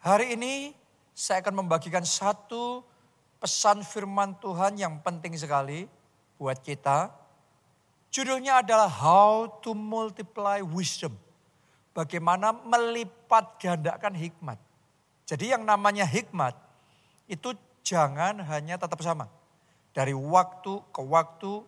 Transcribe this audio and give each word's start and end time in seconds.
Hari 0.00 0.32
ini 0.32 0.72
saya 1.12 1.44
akan 1.44 1.60
membagikan 1.60 2.00
satu 2.00 2.80
pesan 3.36 3.84
firman 3.84 4.32
Tuhan 4.40 4.80
yang 4.80 4.96
penting 5.04 5.36
sekali 5.36 5.84
buat 6.40 6.56
kita. 6.64 7.12
Judulnya 8.08 8.64
adalah 8.64 8.88
How 8.88 9.60
to 9.60 9.76
Multiply 9.76 10.64
Wisdom. 10.64 11.12
Bagaimana 11.92 12.48
melipat 12.48 13.60
gandakan 13.60 14.16
hikmat. 14.16 14.56
Jadi 15.28 15.52
yang 15.52 15.68
namanya 15.68 16.08
hikmat 16.08 16.56
itu 17.28 17.52
jangan 17.84 18.40
hanya 18.40 18.80
tetap 18.80 19.04
sama. 19.04 19.28
Dari 19.92 20.16
waktu 20.16 20.80
ke 20.96 21.02
waktu 21.04 21.60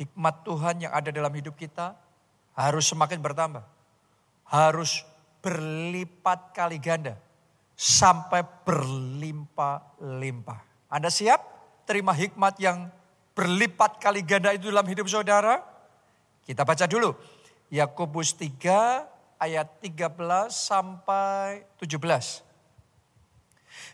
hikmat 0.00 0.40
Tuhan 0.40 0.88
yang 0.88 0.92
ada 0.96 1.12
dalam 1.12 1.36
hidup 1.36 1.52
kita 1.52 1.92
harus 2.56 2.88
semakin 2.88 3.20
bertambah. 3.20 3.64
Harus 4.48 5.04
berlipat 5.44 6.56
kali 6.56 6.80
ganda 6.80 7.20
sampai 7.74 8.46
berlimpah-limpah. 8.62 10.60
Anda 10.90 11.10
siap 11.10 11.42
terima 11.84 12.14
hikmat 12.14 12.58
yang 12.62 12.88
berlipat 13.34 13.98
kali 13.98 14.22
ganda 14.22 14.54
itu 14.54 14.70
dalam 14.70 14.86
hidup 14.86 15.10
saudara? 15.10 15.58
Kita 16.46 16.62
baca 16.62 16.86
dulu. 16.86 17.14
Yakobus 17.74 18.38
3 18.38 19.42
ayat 19.42 19.68
13 19.82 20.14
sampai 20.48 21.66
17. 21.82 21.98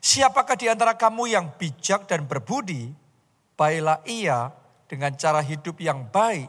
Siapakah 0.01 0.57
di 0.57 0.69
antara 0.69 0.97
kamu 0.97 1.33
yang 1.33 1.47
bijak 1.57 2.05
dan 2.05 2.29
berbudi? 2.29 2.93
Baiklah 3.57 4.01
ia 4.09 4.53
dengan 4.89 5.13
cara 5.17 5.45
hidup 5.45 5.81
yang 5.81 6.09
baik 6.09 6.49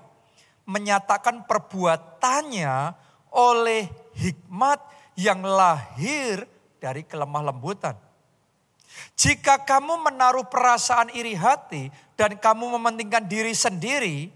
menyatakan 0.64 1.44
perbuatannya 1.44 2.96
oleh 3.32 3.92
hikmat 4.16 4.80
yang 5.20 5.44
lahir 5.44 6.48
dari 6.82 7.06
kelemah 7.06 7.54
lembutan. 7.54 7.94
Jika 9.16 9.64
kamu 9.64 10.12
menaruh 10.12 10.50
perasaan 10.50 11.14
iri 11.14 11.38
hati 11.38 11.88
dan 12.18 12.36
kamu 12.36 12.76
mementingkan 12.76 13.24
diri 13.24 13.56
sendiri, 13.56 14.28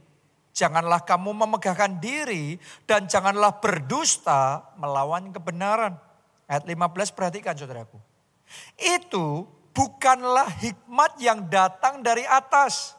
janganlah 0.56 1.04
kamu 1.04 1.36
memegahkan 1.36 2.00
diri 2.00 2.56
dan 2.88 3.10
janganlah 3.10 3.60
berdusta 3.60 4.64
melawan 4.80 5.34
kebenaran. 5.34 5.98
Ayat 6.46 6.64
15 6.70 7.18
perhatikan 7.18 7.58
saudaraku. 7.58 7.98
Itu 8.78 9.50
bukanlah 9.76 10.48
hikmat 10.62 11.20
yang 11.20 11.50
datang 11.52 12.00
dari 12.06 12.24
atas. 12.24 12.96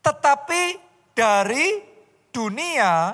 Tetapi 0.00 0.80
dari 1.12 1.82
dunia, 2.32 3.12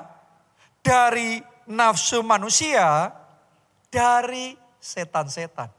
dari 0.79 1.41
nafsu 1.67 2.23
manusia, 2.23 3.11
dari 3.91 4.62
setan-setan. 4.83 5.71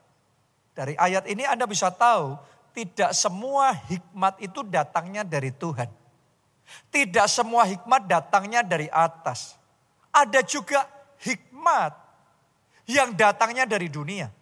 Dari 0.72 0.97
ayat 0.97 1.28
ini 1.28 1.44
Anda 1.44 1.69
bisa 1.69 1.92
tahu 1.92 2.41
tidak 2.72 3.12
semua 3.12 3.77
hikmat 3.92 4.41
itu 4.41 4.64
datangnya 4.64 5.22
dari 5.22 5.52
Tuhan. 5.52 5.86
Tidak 6.88 7.28
semua 7.28 7.69
hikmat 7.69 8.08
datangnya 8.08 8.64
dari 8.64 8.88
atas. 8.88 9.60
Ada 10.08 10.41
juga 10.41 10.88
hikmat 11.20 11.92
yang 12.88 13.12
datangnya 13.12 13.69
dari 13.69 13.92
dunia. 13.92 14.32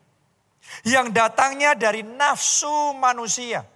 Yang 0.86 1.10
datangnya 1.10 1.74
dari 1.74 2.06
nafsu 2.06 2.94
manusia. 2.94 3.66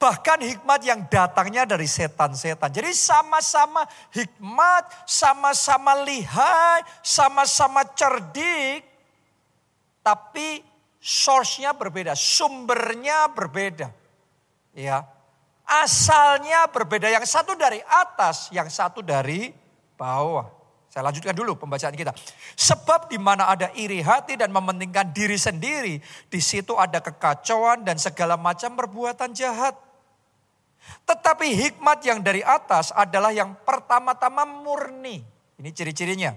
Bahkan 0.00 0.40
hikmat 0.42 0.80
yang 0.82 1.06
datangnya 1.06 1.68
dari 1.68 1.86
setan-setan. 1.86 2.72
Jadi 2.72 2.90
sama-sama 2.90 3.86
hikmat, 4.10 4.88
sama-sama 5.06 5.94
lihai, 6.02 6.82
sama-sama 7.04 7.86
cerdik. 7.94 8.93
Tapi 10.04 10.60
source-nya 11.00 11.72
berbeda, 11.72 12.12
sumbernya 12.12 13.32
berbeda. 13.32 13.88
Ya. 14.76 15.08
Asalnya 15.64 16.68
berbeda, 16.68 17.08
yang 17.08 17.24
satu 17.24 17.56
dari 17.56 17.80
atas, 17.80 18.52
yang 18.52 18.68
satu 18.68 19.00
dari 19.00 19.48
bawah. 19.96 20.44
Saya 20.92 21.08
lanjutkan 21.10 21.32
dulu 21.34 21.56
pembacaan 21.56 21.96
kita. 21.96 22.12
Sebab 22.54 23.08
di 23.10 23.16
mana 23.16 23.48
ada 23.50 23.72
iri 23.74 23.98
hati 24.04 24.36
dan 24.36 24.52
mementingkan 24.52 25.10
diri 25.10 25.34
sendiri, 25.40 25.98
di 26.30 26.40
situ 26.44 26.76
ada 26.76 27.00
kekacauan 27.00 27.82
dan 27.82 27.96
segala 27.96 28.36
macam 28.36 28.76
perbuatan 28.76 29.32
jahat. 29.32 29.74
Tetapi 31.08 31.48
hikmat 31.50 32.04
yang 32.04 32.20
dari 32.20 32.44
atas 32.44 32.92
adalah 32.92 33.32
yang 33.32 33.56
pertama-tama 33.64 34.44
murni. 34.44 35.24
Ini 35.58 35.70
ciri-cirinya. 35.72 36.36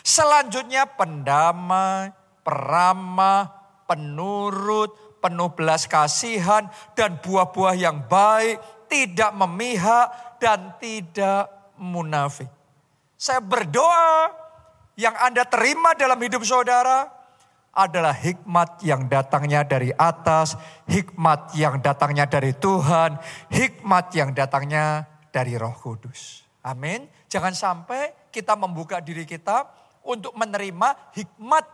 Selanjutnya 0.00 0.88
pendamai, 0.88 2.23
peramah, 2.44 3.48
penurut, 3.88 5.18
penuh 5.24 5.50
belas 5.56 5.88
kasihan, 5.88 6.68
dan 6.92 7.16
buah-buah 7.24 7.74
yang 7.74 8.04
baik, 8.04 8.60
tidak 8.92 9.32
memihak, 9.32 10.38
dan 10.38 10.76
tidak 10.76 11.48
munafik. 11.80 12.52
Saya 13.16 13.40
berdoa 13.40 14.28
yang 15.00 15.16
Anda 15.16 15.48
terima 15.48 15.96
dalam 15.96 16.20
hidup 16.20 16.44
saudara 16.44 17.08
adalah 17.74 18.14
hikmat 18.14 18.84
yang 18.86 19.10
datangnya 19.10 19.66
dari 19.66 19.90
atas, 19.90 20.54
hikmat 20.86 21.56
yang 21.58 21.82
datangnya 21.82 22.28
dari 22.30 22.54
Tuhan, 22.54 23.18
hikmat 23.50 24.14
yang 24.14 24.30
datangnya 24.30 25.10
dari 25.34 25.58
Roh 25.58 25.74
Kudus. 25.74 26.46
Amin. 26.62 27.10
Jangan 27.26 27.50
sampai 27.50 28.30
kita 28.30 28.54
membuka 28.54 29.02
diri 29.02 29.26
kita 29.26 29.66
untuk 30.06 30.36
menerima 30.38 31.12
hikmat 31.18 31.64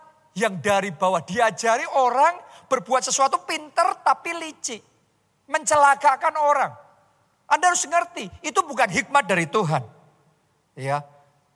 yang 0.41 0.57
dari 0.65 0.89
bawah 0.91 1.21
diajari 1.21 1.85
orang 1.85 2.41
berbuat 2.67 3.05
sesuatu 3.05 3.45
pinter 3.45 4.01
tapi 4.01 4.33
licik. 4.33 4.81
Mencelakakan 5.51 6.35
orang. 6.41 6.73
Anda 7.51 7.75
harus 7.75 7.83
ngerti, 7.83 8.31
itu 8.47 8.61
bukan 8.63 8.87
hikmat 8.87 9.27
dari 9.27 9.51
Tuhan. 9.51 9.83
Ya. 10.79 11.03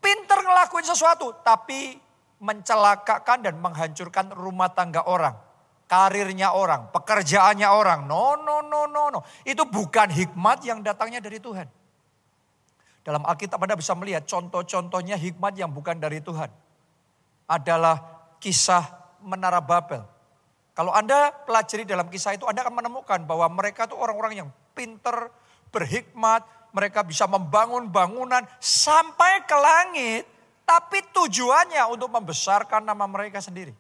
Pinter 0.03 0.43
ngelakuin 0.43 0.85
sesuatu 0.85 1.33
tapi 1.41 1.97
mencelakakan 2.43 3.47
dan 3.47 3.55
menghancurkan 3.63 4.35
rumah 4.35 4.69
tangga 4.75 5.07
orang. 5.07 5.39
Karirnya 5.87 6.51
orang, 6.53 6.91
pekerjaannya 6.91 7.69
orang. 7.71 8.11
No, 8.11 8.35
no, 8.35 8.61
no, 8.67 8.91
no, 8.91 9.15
no. 9.15 9.21
Itu 9.47 9.65
bukan 9.65 10.11
hikmat 10.11 10.67
yang 10.67 10.83
datangnya 10.83 11.23
dari 11.23 11.39
Tuhan. 11.39 11.71
Dalam 13.05 13.23
Alkitab 13.23 13.61
Anda 13.61 13.77
bisa 13.77 13.93
melihat 13.95 14.25
contoh-contohnya 14.25 15.15
hikmat 15.21 15.55
yang 15.55 15.71
bukan 15.71 16.01
dari 16.01 16.25
Tuhan. 16.25 16.49
Adalah 17.45 18.14
kisah 18.45 18.85
Menara 19.25 19.65
Babel. 19.65 20.05
Kalau 20.77 20.93
Anda 20.93 21.33
pelajari 21.33 21.89
dalam 21.89 22.13
kisah 22.13 22.37
itu, 22.37 22.45
Anda 22.45 22.61
akan 22.61 22.85
menemukan 22.85 23.25
bahwa 23.25 23.49
mereka 23.49 23.89
itu 23.89 23.97
orang-orang 23.97 24.45
yang 24.45 24.49
pinter, 24.77 25.33
berhikmat, 25.73 26.45
mereka 26.77 27.01
bisa 27.01 27.25
membangun 27.25 27.89
bangunan 27.89 28.45
sampai 28.61 29.49
ke 29.49 29.57
langit, 29.57 30.23
tapi 30.69 31.01
tujuannya 31.15 31.89
untuk 31.89 32.13
membesarkan 32.13 32.85
nama 32.85 33.07
mereka 33.09 33.41
sendiri. 33.41 33.73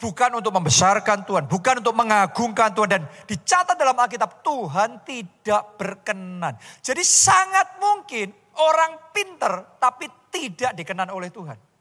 Bukan 0.00 0.40
untuk 0.40 0.50
membesarkan 0.50 1.22
Tuhan, 1.28 1.44
bukan 1.46 1.84
untuk 1.84 1.94
mengagungkan 1.94 2.72
Tuhan. 2.74 2.90
Dan 2.90 3.02
dicatat 3.28 3.76
dalam 3.76 3.94
Alkitab, 3.94 4.42
Tuhan 4.42 5.04
tidak 5.04 5.78
berkenan. 5.78 6.58
Jadi 6.80 7.04
sangat 7.06 7.78
mungkin 7.78 8.32
orang 8.56 9.12
pinter 9.12 9.76
tapi 9.76 10.08
tidak 10.32 10.72
dikenan 10.74 11.12
oleh 11.12 11.28
Tuhan. 11.28 11.75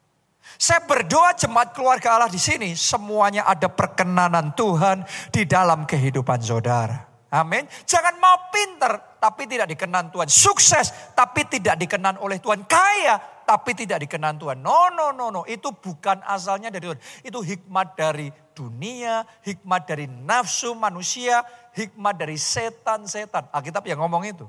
Saya 0.56 0.86
berdoa 0.86 1.36
jemaat 1.36 1.76
keluarga 1.76 2.16
Allah 2.16 2.32
di 2.32 2.40
sini 2.40 2.78
semuanya 2.78 3.44
ada 3.44 3.68
perkenanan 3.68 4.56
Tuhan 4.56 5.04
di 5.34 5.44
dalam 5.44 5.84
kehidupan 5.84 6.40
saudara. 6.40 7.16
Amin. 7.36 7.68
Jangan 7.84 8.16
mau 8.16 8.48
pinter 8.48 9.20
tapi 9.20 9.44
tidak 9.44 9.68
dikenan 9.68 10.14
Tuhan. 10.14 10.32
Sukses 10.32 10.94
tapi 11.12 11.44
tidak 11.52 11.76
dikenan 11.76 12.16
oleh 12.24 12.40
Tuhan. 12.40 12.64
Kaya 12.64 13.20
tapi 13.44 13.76
tidak 13.76 14.08
dikenan 14.08 14.40
Tuhan. 14.40 14.64
No, 14.64 14.88
no, 14.94 15.12
no, 15.12 15.34
no. 15.34 15.42
Itu 15.44 15.76
bukan 15.76 16.24
asalnya 16.24 16.72
dari 16.72 16.88
Tuhan. 16.88 17.02
Itu 17.28 17.44
hikmat 17.44 18.00
dari 18.00 18.32
dunia, 18.56 19.28
hikmat 19.44 19.82
dari 19.84 20.08
nafsu 20.08 20.72
manusia, 20.74 21.44
hikmat 21.76 22.16
dari 22.16 22.40
setan-setan. 22.40 23.52
Alkitab 23.52 23.84
yang 23.84 24.00
ngomong 24.00 24.24
itu. 24.26 24.48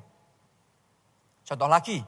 Contoh 1.47 1.71
lagi, 1.71 2.03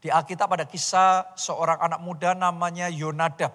di 0.00 0.12
Alkitab 0.12 0.52
ada 0.52 0.68
kisah 0.68 1.32
seorang 1.34 1.80
anak 1.80 2.00
muda 2.04 2.36
namanya 2.36 2.86
Yonadab. 2.92 3.52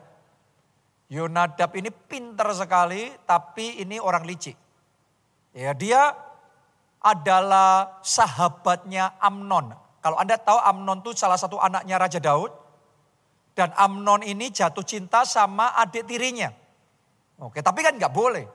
Yonadab 1.12 1.70
ini 1.76 1.92
pintar 1.92 2.50
sekali, 2.56 3.12
tapi 3.28 3.84
ini 3.84 4.00
orang 4.00 4.24
licik. 4.24 4.56
Ya, 5.52 5.76
dia 5.76 6.16
adalah 7.04 8.00
sahabatnya 8.00 9.20
Amnon. 9.20 9.76
Kalau 10.00 10.18
Anda 10.18 10.40
tahu 10.40 10.58
Amnon 10.58 11.04
itu 11.04 11.12
salah 11.14 11.36
satu 11.38 11.60
anaknya 11.60 12.00
Raja 12.00 12.18
Daud. 12.24 12.54
Dan 13.52 13.76
Amnon 13.76 14.24
ini 14.24 14.48
jatuh 14.48 14.82
cinta 14.88 15.28
sama 15.28 15.76
adik 15.76 16.08
tirinya. 16.08 16.56
Oke, 17.36 17.60
tapi 17.60 17.84
kan 17.84 18.00
nggak 18.00 18.16
boleh. 18.16 18.48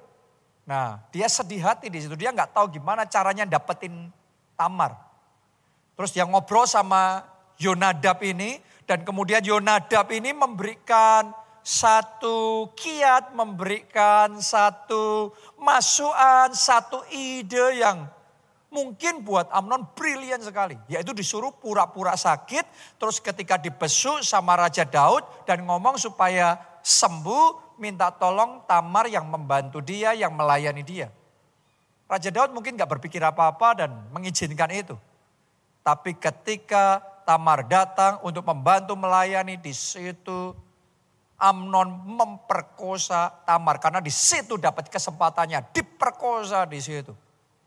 Nah, 0.65 0.99
dia 1.13 1.29
sedih 1.29 1.61
hati 1.61 1.93
di 1.93 2.01
situ. 2.01 2.17
Dia 2.17 2.33
nggak 2.33 2.57
tahu 2.57 2.73
gimana 2.81 3.05
caranya 3.05 3.45
dapetin 3.45 4.09
Tamar. 4.57 4.97
Terus 6.01 6.17
dia 6.17 6.25
ngobrol 6.25 6.65
sama 6.65 7.23
Yonadab 7.57 8.21
ini 8.23 8.61
dan 8.85 9.03
kemudian 9.03 9.43
Yonadab 9.43 10.07
ini 10.13 10.31
memberikan 10.31 11.35
satu 11.67 12.71
kiat, 12.79 13.35
memberikan 13.35 14.39
satu 14.39 15.35
masukan, 15.59 16.55
satu 16.55 17.03
ide 17.11 17.83
yang 17.83 18.07
mungkin 18.71 19.27
buat 19.27 19.51
Amnon 19.51 19.83
brilian 19.99 20.39
sekali. 20.39 20.79
Yaitu 20.87 21.11
disuruh 21.11 21.51
pura-pura 21.51 22.15
sakit, 22.15 22.63
terus 23.03 23.19
ketika 23.19 23.59
dibesuk 23.59 24.23
sama 24.23 24.55
Raja 24.55 24.87
Daud 24.87 25.27
dan 25.43 25.67
ngomong 25.67 25.99
supaya 25.99 26.55
sembuh, 26.87 27.75
minta 27.83 28.15
tolong 28.15 28.63
Tamar 28.71 29.11
yang 29.11 29.27
membantu 29.27 29.83
dia, 29.83 30.15
yang 30.15 30.39
melayani 30.39 30.87
dia. 30.87 31.11
Raja 32.07 32.31
Daud 32.31 32.55
mungkin 32.55 32.79
gak 32.79 32.95
berpikir 32.95 33.19
apa-apa 33.19 33.83
dan 33.83 33.91
mengizinkan 34.15 34.71
itu. 34.71 34.95
Tapi 35.83 36.15
ketika 36.15 37.03
Tamar 37.27 37.67
datang 37.67 38.23
untuk 38.23 38.47
membantu 38.47 38.95
melayani 38.95 39.59
di 39.59 39.75
situ, 39.75 40.55
Amnon 41.37 42.07
memperkosa 42.07 43.43
Tamar 43.43 43.83
karena 43.83 43.99
di 43.99 44.15
situ 44.15 44.55
dapat 44.55 44.87
kesempatannya 44.87 45.75
diperkosa 45.75 46.63
di 46.71 46.79
situ. 46.79 47.11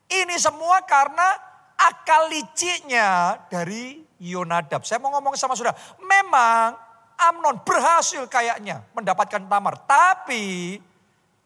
Ini 0.07 0.39
semua 0.39 0.79
karena 0.87 1.27
akal 1.75 2.31
liciknya 2.31 3.35
dari 3.51 3.99
Yonadab. 4.23 4.87
Saya 4.87 5.03
mau 5.03 5.11
ngomong 5.13 5.35
sama 5.35 5.59
saudara, 5.59 5.75
memang 5.99 6.79
Amnon 7.19 7.59
berhasil 7.67 8.23
kayaknya 8.31 8.87
mendapatkan 8.95 9.43
Tamar, 9.43 9.75
tapi 9.83 10.79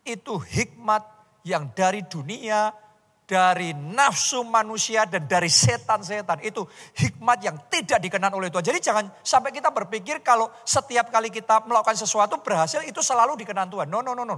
itu 0.06 0.33
hikmat 0.38 1.01
yang 1.44 1.66
dari 1.74 2.06
dunia 2.06 2.71
dari 3.33 3.74
nafsu 3.74 4.45
manusia 4.45 5.09
dan 5.09 5.25
dari 5.25 5.50
setan-setan. 5.50 6.38
Itu 6.45 6.69
hikmat 6.94 7.41
yang 7.41 7.57
tidak 7.65 7.97
dikenan 7.97 8.30
oleh 8.30 8.53
Tuhan. 8.53 8.62
Jadi 8.62 8.77
jangan 8.77 9.09
sampai 9.25 9.50
kita 9.50 9.74
berpikir 9.74 10.21
kalau 10.21 10.53
setiap 10.62 11.09
kali 11.09 11.33
kita 11.33 11.65
melakukan 11.65 11.97
sesuatu 11.97 12.38
berhasil 12.45 12.85
itu 12.85 13.01
selalu 13.01 13.41
dikenan 13.41 13.74
Tuhan. 13.74 13.89
No, 13.89 14.06
no, 14.06 14.13
no, 14.13 14.21
no. 14.21 14.38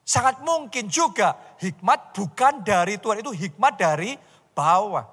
Sangat 0.00 0.40
mungkin 0.40 0.88
juga 0.88 1.36
hikmat 1.60 2.16
bukan 2.16 2.64
dari 2.64 2.96
Tuhan. 2.96 3.20
Itu 3.20 3.36
hikmat 3.36 3.76
dari 3.76 4.16
bawah. 4.56 5.04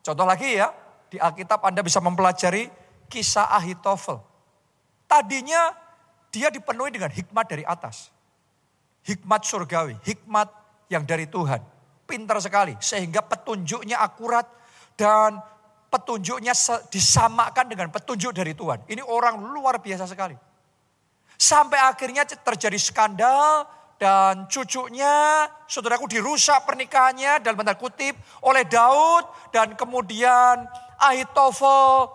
Contoh 0.00 0.24
lagi 0.24 0.56
ya, 0.56 0.72
di 1.12 1.20
Alkitab 1.20 1.60
Anda 1.60 1.84
bisa 1.84 2.00
mempelajari 2.00 2.72
kisah 3.12 3.52
Ahitofel. 3.52 4.16
Tadinya 5.04 5.76
dia 6.32 6.48
dipenuhi 6.48 6.88
dengan 6.88 7.12
hikmat 7.12 7.44
dari 7.52 7.68
atas. 7.68 8.08
Hikmat 9.04 9.44
surgawi, 9.44 10.00
hikmat 10.08 10.48
yang 10.88 11.04
dari 11.04 11.28
Tuhan 11.28 11.77
pintar 12.08 12.40
sekali. 12.40 12.72
Sehingga 12.80 13.20
petunjuknya 13.20 14.00
akurat 14.00 14.48
dan 14.96 15.36
petunjuknya 15.92 16.56
disamakan 16.88 17.68
dengan 17.68 17.92
petunjuk 17.92 18.32
dari 18.32 18.56
Tuhan. 18.56 18.88
Ini 18.88 19.04
orang 19.04 19.36
luar 19.52 19.76
biasa 19.84 20.08
sekali. 20.08 20.36
Sampai 21.38 21.78
akhirnya 21.78 22.24
terjadi 22.24 22.80
skandal 22.80 23.68
dan 23.98 24.46
cucunya, 24.46 25.46
saudaraku 25.66 26.06
dirusak 26.06 26.66
pernikahannya 26.66 27.42
dalam 27.42 27.58
tanda 27.62 27.74
kutip 27.74 28.14
oleh 28.46 28.62
Daud 28.66 29.26
dan 29.50 29.74
kemudian 29.74 30.66
Ahitofel 30.98 32.10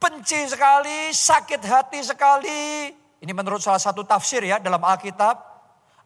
benci 0.00 0.48
sekali, 0.48 1.12
sakit 1.12 1.60
hati 1.64 2.00
sekali. 2.04 2.92
Ini 3.18 3.32
menurut 3.34 3.58
salah 3.58 3.80
satu 3.80 4.04
tafsir 4.04 4.44
ya 4.44 4.60
dalam 4.60 4.80
Alkitab. 4.80 5.47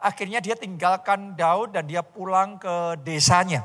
Akhirnya 0.02 0.42
dia 0.42 0.58
tinggalkan 0.58 1.38
Daud 1.38 1.78
dan 1.78 1.86
dia 1.86 2.02
pulang 2.02 2.58
ke 2.58 2.98
desanya. 3.06 3.62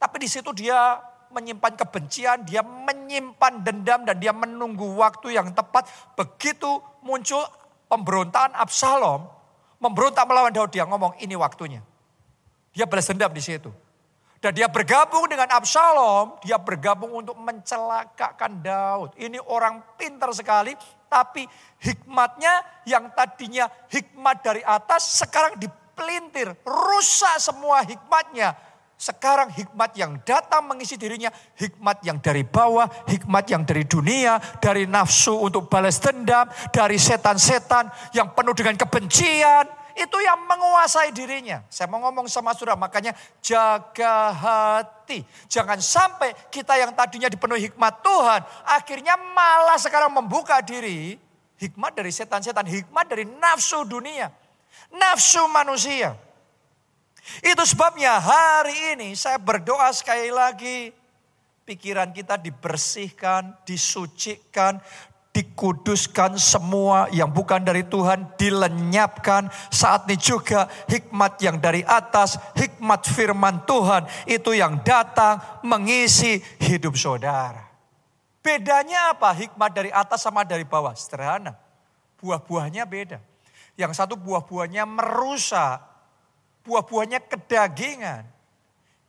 Tapi 0.00 0.16
di 0.24 0.28
situ 0.32 0.48
dia 0.56 0.96
menyimpan 1.28 1.76
kebencian, 1.76 2.42
dia 2.48 2.64
menyimpan 2.64 3.60
dendam 3.60 4.00
dan 4.08 4.16
dia 4.16 4.32
menunggu 4.32 4.96
waktu 4.96 5.36
yang 5.36 5.52
tepat. 5.52 5.84
Begitu 6.16 6.80
muncul 7.04 7.44
pemberontakan 7.92 8.56
Absalom, 8.56 9.28
memberontak 9.76 10.24
melawan 10.24 10.50
Daud, 10.50 10.72
dia 10.72 10.88
ngomong 10.88 11.20
ini 11.20 11.36
waktunya. 11.36 11.84
Dia 12.72 12.88
balas 12.88 13.12
dendam 13.12 13.30
di 13.30 13.44
situ. 13.44 13.68
Dan 14.40 14.56
dia 14.56 14.72
bergabung 14.72 15.28
dengan 15.28 15.52
Absalom, 15.52 16.40
dia 16.40 16.56
bergabung 16.56 17.12
untuk 17.12 17.36
mencelakakan 17.36 18.64
Daud. 18.64 19.12
Ini 19.20 19.36
orang 19.44 19.84
pintar 20.00 20.32
sekali, 20.32 20.72
tapi 21.10 21.42
hikmatnya 21.82 22.86
yang 22.86 23.10
tadinya 23.10 23.66
hikmat 23.90 24.46
dari 24.46 24.62
atas 24.62 25.18
sekarang 25.18 25.58
dipelintir, 25.58 26.54
rusak 26.62 27.42
semua 27.42 27.82
hikmatnya. 27.82 28.54
Sekarang 29.00 29.48
hikmat 29.48 29.96
yang 29.96 30.20
datang 30.28 30.68
mengisi 30.68 31.00
dirinya, 31.00 31.32
hikmat 31.56 32.04
yang 32.04 32.20
dari 32.20 32.44
bawah, 32.44 32.84
hikmat 33.08 33.48
yang 33.48 33.64
dari 33.64 33.88
dunia, 33.88 34.36
dari 34.60 34.84
nafsu 34.84 35.40
untuk 35.40 35.72
balas 35.72 35.96
dendam, 36.04 36.44
dari 36.68 37.00
setan-setan 37.00 37.88
yang 38.12 38.36
penuh 38.36 38.52
dengan 38.52 38.76
kebencian, 38.76 39.79
itu 40.00 40.18
yang 40.24 40.40
menguasai 40.48 41.12
dirinya. 41.12 41.60
Saya 41.68 41.86
mau 41.92 42.00
ngomong 42.08 42.24
sama 42.26 42.56
saudara, 42.56 42.78
makanya 42.80 43.12
jaga 43.44 44.32
hati. 44.32 45.20
Jangan 45.46 45.76
sampai 45.76 46.32
kita 46.48 46.80
yang 46.80 46.96
tadinya 46.96 47.28
dipenuhi 47.28 47.68
hikmat 47.68 48.00
Tuhan, 48.00 48.40
akhirnya 48.64 49.20
malah 49.36 49.76
sekarang 49.76 50.08
membuka 50.08 50.64
diri. 50.64 51.20
Hikmat 51.60 51.92
dari 51.92 52.08
setan-setan, 52.08 52.64
hikmat 52.64 53.04
dari 53.04 53.28
nafsu 53.28 53.84
dunia. 53.84 54.32
Nafsu 54.96 55.44
manusia. 55.52 56.16
Itu 57.44 57.62
sebabnya 57.68 58.16
hari 58.16 58.96
ini 58.96 59.12
saya 59.12 59.36
berdoa 59.36 59.92
sekali 59.92 60.32
lagi. 60.32 60.96
Pikiran 61.68 62.10
kita 62.10 62.34
dibersihkan, 62.34 63.54
disucikan, 63.62 64.80
dikuduskan 65.30 66.34
semua 66.36 67.06
yang 67.14 67.30
bukan 67.30 67.62
dari 67.62 67.86
Tuhan 67.86 68.34
dilenyapkan. 68.34 69.46
Saat 69.70 70.10
ini 70.10 70.18
juga 70.18 70.66
hikmat 70.90 71.38
yang 71.38 71.62
dari 71.62 71.86
atas 71.86 72.36
hikmat 72.58 73.06
firman 73.06 73.62
Tuhan 73.62 74.06
itu 74.26 74.50
yang 74.54 74.82
datang 74.82 75.38
mengisi 75.62 76.42
hidup 76.58 76.98
saudara. 76.98 77.70
Bedanya 78.42 79.14
apa? 79.14 79.30
Hikmat 79.36 79.70
dari 79.70 79.90
atas 79.92 80.24
sama 80.24 80.42
dari 80.42 80.66
bawah? 80.66 80.96
Sederhana. 80.96 81.54
Buah-buahnya 82.18 82.82
beda. 82.88 83.20
Yang 83.78 83.96
satu 83.96 84.18
buah-buahnya 84.18 84.84
merusak 84.84 85.78
buah-buahnya 86.66 87.22
kedagingan. 87.24 88.26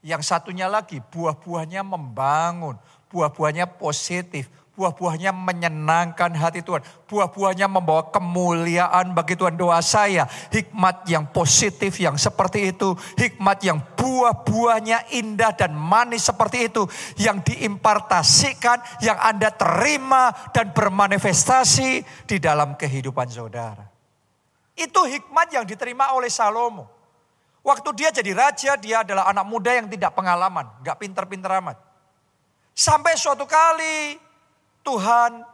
Yang 0.01 0.21
satunya 0.25 0.65
lagi 0.65 0.97
buah-buahnya 0.97 1.85
membangun 1.85 2.77
buah-buahnya 3.12 3.68
positif 3.75 4.47
Buah-buahnya 4.81 5.30
menyenangkan 5.30 6.33
hati 6.33 6.66
Tuhan. 6.66 6.81
Buah-buahnya 7.06 7.69
membawa 7.69 8.10
kemuliaan 8.10 9.13
bagi 9.13 9.38
Tuhan 9.38 9.54
doa 9.54 9.78
saya. 9.78 10.25
Hikmat 10.50 11.06
yang 11.06 11.30
positif 11.30 12.01
yang 12.01 12.18
seperti 12.18 12.74
itu. 12.74 12.98
Hikmat 13.13 13.61
yang 13.61 13.78
buah-buahnya 13.78 15.14
indah 15.14 15.54
dan 15.54 15.78
manis 15.78 16.26
seperti 16.26 16.66
itu. 16.66 16.90
Yang 17.21 17.54
diimpartasikan, 17.54 18.81
yang 19.06 19.21
Anda 19.21 19.54
terima 19.54 20.33
dan 20.50 20.73
bermanifestasi 20.73 22.26
di 22.26 22.42
dalam 22.42 22.73
kehidupan 22.73 23.30
saudara. 23.30 23.85
Itu 24.73 25.06
hikmat 25.06 25.54
yang 25.54 25.69
diterima 25.69 26.18
oleh 26.18 26.33
Salomo. 26.33 26.90
Waktu 27.61 27.94
dia 27.94 28.09
jadi 28.09 28.33
raja, 28.33 28.73
dia 28.81 29.06
adalah 29.06 29.30
anak 29.30 29.45
muda 29.45 29.78
yang 29.78 29.85
tidak 29.85 30.18
pengalaman. 30.18 30.66
Gak 30.81 30.97
pinter-pinter 30.97 31.54
amat. 31.61 31.78
Sampai 32.73 33.14
suatu 33.14 33.45
kali 33.45 34.31
Tuhan 34.81 35.45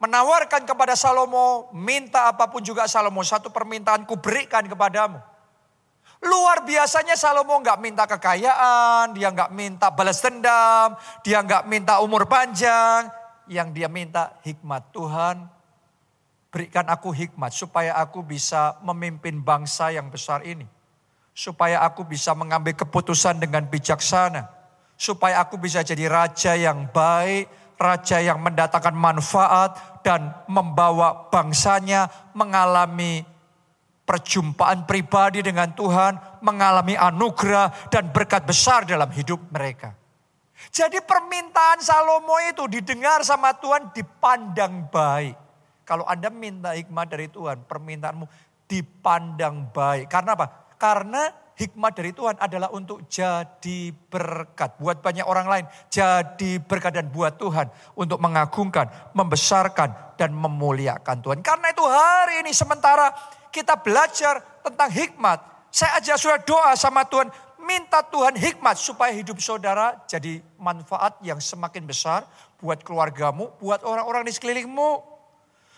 menawarkan 0.00 0.64
kepada 0.64 0.96
Salomo, 0.96 1.68
minta 1.76 2.32
apa 2.32 2.48
pun 2.48 2.64
juga 2.64 2.88
Salomo, 2.88 3.20
satu 3.20 3.52
permintaan 3.52 4.08
ku 4.08 4.16
berikan 4.16 4.64
kepadamu. 4.64 5.20
Luar 6.20 6.64
biasanya 6.64 7.16
Salomo 7.16 7.56
nggak 7.60 7.80
minta 7.80 8.04
kekayaan, 8.04 9.16
dia 9.16 9.32
nggak 9.32 9.52
minta 9.52 9.88
balas 9.88 10.20
dendam, 10.20 10.96
dia 11.24 11.40
nggak 11.40 11.64
minta 11.64 12.00
umur 12.04 12.28
panjang, 12.28 13.08
yang 13.48 13.72
dia 13.72 13.88
minta 13.88 14.36
hikmat 14.44 14.92
Tuhan. 14.92 15.48
Berikan 16.50 16.86
aku 16.90 17.14
hikmat 17.14 17.54
supaya 17.54 17.94
aku 17.96 18.26
bisa 18.26 18.76
memimpin 18.82 19.38
bangsa 19.40 19.94
yang 19.94 20.10
besar 20.10 20.42
ini. 20.42 20.66
Supaya 21.30 21.80
aku 21.86 22.04
bisa 22.04 22.34
mengambil 22.34 22.74
keputusan 22.74 23.38
dengan 23.38 23.64
bijaksana. 23.70 24.50
Supaya 24.98 25.40
aku 25.40 25.56
bisa 25.56 25.80
jadi 25.80 26.10
raja 26.10 26.52
yang 26.52 26.90
baik, 26.90 27.48
raja 27.80 28.20
yang 28.20 28.44
mendatangkan 28.44 28.92
manfaat 28.92 30.04
dan 30.04 30.36
membawa 30.44 31.32
bangsanya 31.32 32.12
mengalami 32.36 33.24
perjumpaan 34.04 34.84
pribadi 34.84 35.40
dengan 35.40 35.72
Tuhan, 35.72 36.44
mengalami 36.44 36.98
anugerah 36.98 37.88
dan 37.88 38.12
berkat 38.12 38.44
besar 38.44 38.84
dalam 38.84 39.08
hidup 39.08 39.40
mereka. 39.48 39.96
Jadi 40.68 41.00
permintaan 41.00 41.80
Salomo 41.80 42.36
itu 42.44 42.68
didengar 42.68 43.24
sama 43.24 43.56
Tuhan 43.56 43.96
dipandang 43.96 44.92
baik. 44.92 45.38
Kalau 45.88 46.04
Anda 46.04 46.28
minta 46.28 46.76
hikmat 46.76 47.06
dari 47.08 47.32
Tuhan, 47.32 47.64
permintaanmu 47.64 48.28
dipandang 48.68 49.72
baik. 49.72 50.12
Karena 50.12 50.36
apa? 50.36 50.46
Karena 50.76 51.32
hikmat 51.60 51.92
dari 51.92 52.16
Tuhan 52.16 52.40
adalah 52.40 52.72
untuk 52.72 53.04
jadi 53.04 53.92
berkat. 53.92 54.80
Buat 54.80 55.04
banyak 55.04 55.28
orang 55.28 55.44
lain. 55.44 55.64
Jadi 55.92 56.56
berkat 56.56 56.96
dan 56.96 57.12
buat 57.12 57.36
Tuhan. 57.36 57.68
Untuk 57.92 58.16
mengagungkan, 58.16 58.88
membesarkan, 59.12 60.16
dan 60.16 60.36
memuliakan 60.36 61.20
Tuhan. 61.24 61.40
Karena 61.40 61.72
itu 61.72 61.80
hari 61.84 62.44
ini 62.44 62.52
sementara 62.52 63.12
kita 63.48 63.80
belajar 63.80 64.40
tentang 64.60 64.92
hikmat. 64.92 65.40
Saya 65.72 65.96
aja 65.96 66.20
sudah 66.20 66.40
doa 66.44 66.72
sama 66.76 67.08
Tuhan. 67.08 67.32
Minta 67.60 68.00
Tuhan 68.04 68.36
hikmat 68.36 68.76
supaya 68.80 69.12
hidup 69.12 69.36
saudara 69.40 69.96
jadi 70.08 70.40
manfaat 70.56 71.20
yang 71.20 71.40
semakin 71.40 71.84
besar 71.84 72.24
buat 72.56 72.80
keluargamu, 72.84 73.52
buat 73.60 73.84
orang-orang 73.84 74.28
di 74.28 74.32
sekelilingmu. 74.32 75.09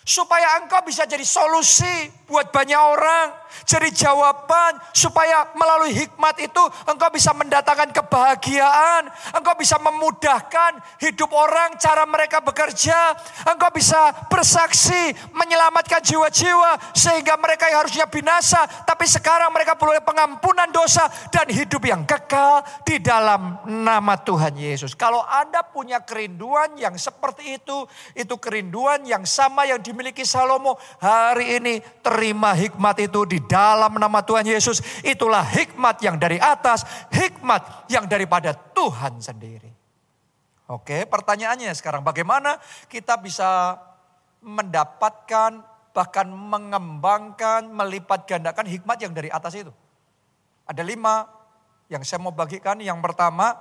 Supaya 0.02 0.58
engkau 0.58 0.82
bisa 0.82 1.06
jadi 1.06 1.22
solusi 1.22 2.10
buat 2.26 2.50
banyak 2.50 2.80
orang. 2.80 3.42
Jadi 3.68 3.92
jawaban 3.92 4.80
supaya 4.96 5.52
melalui 5.54 5.92
hikmat 5.92 6.40
itu 6.40 6.62
engkau 6.88 7.12
bisa 7.12 7.30
mendatangkan 7.36 7.92
kebahagiaan. 7.94 9.06
Engkau 9.36 9.54
bisa 9.54 9.76
memudahkan 9.78 10.80
hidup 10.98 11.30
orang 11.30 11.76
cara 11.78 12.02
mereka 12.08 12.42
bekerja. 12.42 13.14
Engkau 13.46 13.70
bisa 13.70 14.26
bersaksi 14.26 15.14
menyelamatkan 15.36 16.02
jiwa-jiwa. 16.02 16.96
Sehingga 16.96 17.38
mereka 17.38 17.68
yang 17.70 17.86
harusnya 17.86 18.08
binasa. 18.08 18.64
Tapi 18.88 19.04
sekarang 19.06 19.52
mereka 19.54 19.78
perlu 19.78 19.94
pengampunan 20.02 20.66
dosa 20.72 21.06
dan 21.30 21.46
hidup 21.46 21.84
yang 21.84 22.02
kekal 22.08 22.64
di 22.82 22.98
dalam 22.98 23.60
nama 23.68 24.18
Tuhan 24.18 24.56
Yesus. 24.58 24.96
Kalau 24.98 25.22
Anda 25.22 25.62
punya 25.62 26.02
kerinduan 26.02 26.74
yang 26.74 26.96
seperti 26.98 27.60
itu. 27.60 27.84
Itu 28.16 28.40
kerinduan 28.40 29.04
yang 29.04 29.28
sama 29.28 29.68
yang 29.68 29.78
dimiliki 29.92 30.24
Salomo. 30.24 30.80
Hari 30.98 31.60
ini 31.60 31.78
terima 32.00 32.56
hikmat 32.56 33.04
itu 33.04 33.28
di 33.28 33.38
dalam 33.44 33.94
nama 34.00 34.24
Tuhan 34.24 34.48
Yesus. 34.48 34.80
Itulah 35.04 35.44
hikmat 35.44 36.00
yang 36.02 36.16
dari 36.16 36.40
atas, 36.40 36.82
hikmat 37.12 37.86
yang 37.92 38.08
daripada 38.08 38.56
Tuhan 38.56 39.20
sendiri. 39.20 39.70
Oke, 40.72 41.04
pertanyaannya 41.04 41.70
sekarang 41.76 42.00
bagaimana 42.00 42.56
kita 42.88 43.20
bisa 43.20 43.76
mendapatkan 44.42 45.62
bahkan 45.92 46.26
mengembangkan, 46.26 47.68
melipat 47.68 48.24
gandakan 48.24 48.66
hikmat 48.66 48.98
yang 48.98 49.12
dari 49.12 49.28
atas 49.28 49.52
itu. 49.54 49.70
Ada 50.64 50.80
lima 50.80 51.28
yang 51.92 52.00
saya 52.02 52.18
mau 52.24 52.32
bagikan. 52.32 52.80
Yang 52.80 52.98
pertama 53.04 53.54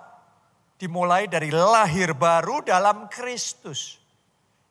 dimulai 0.80 1.28
dari 1.28 1.52
lahir 1.52 2.16
baru 2.16 2.64
dalam 2.66 3.12
Kristus. 3.12 4.01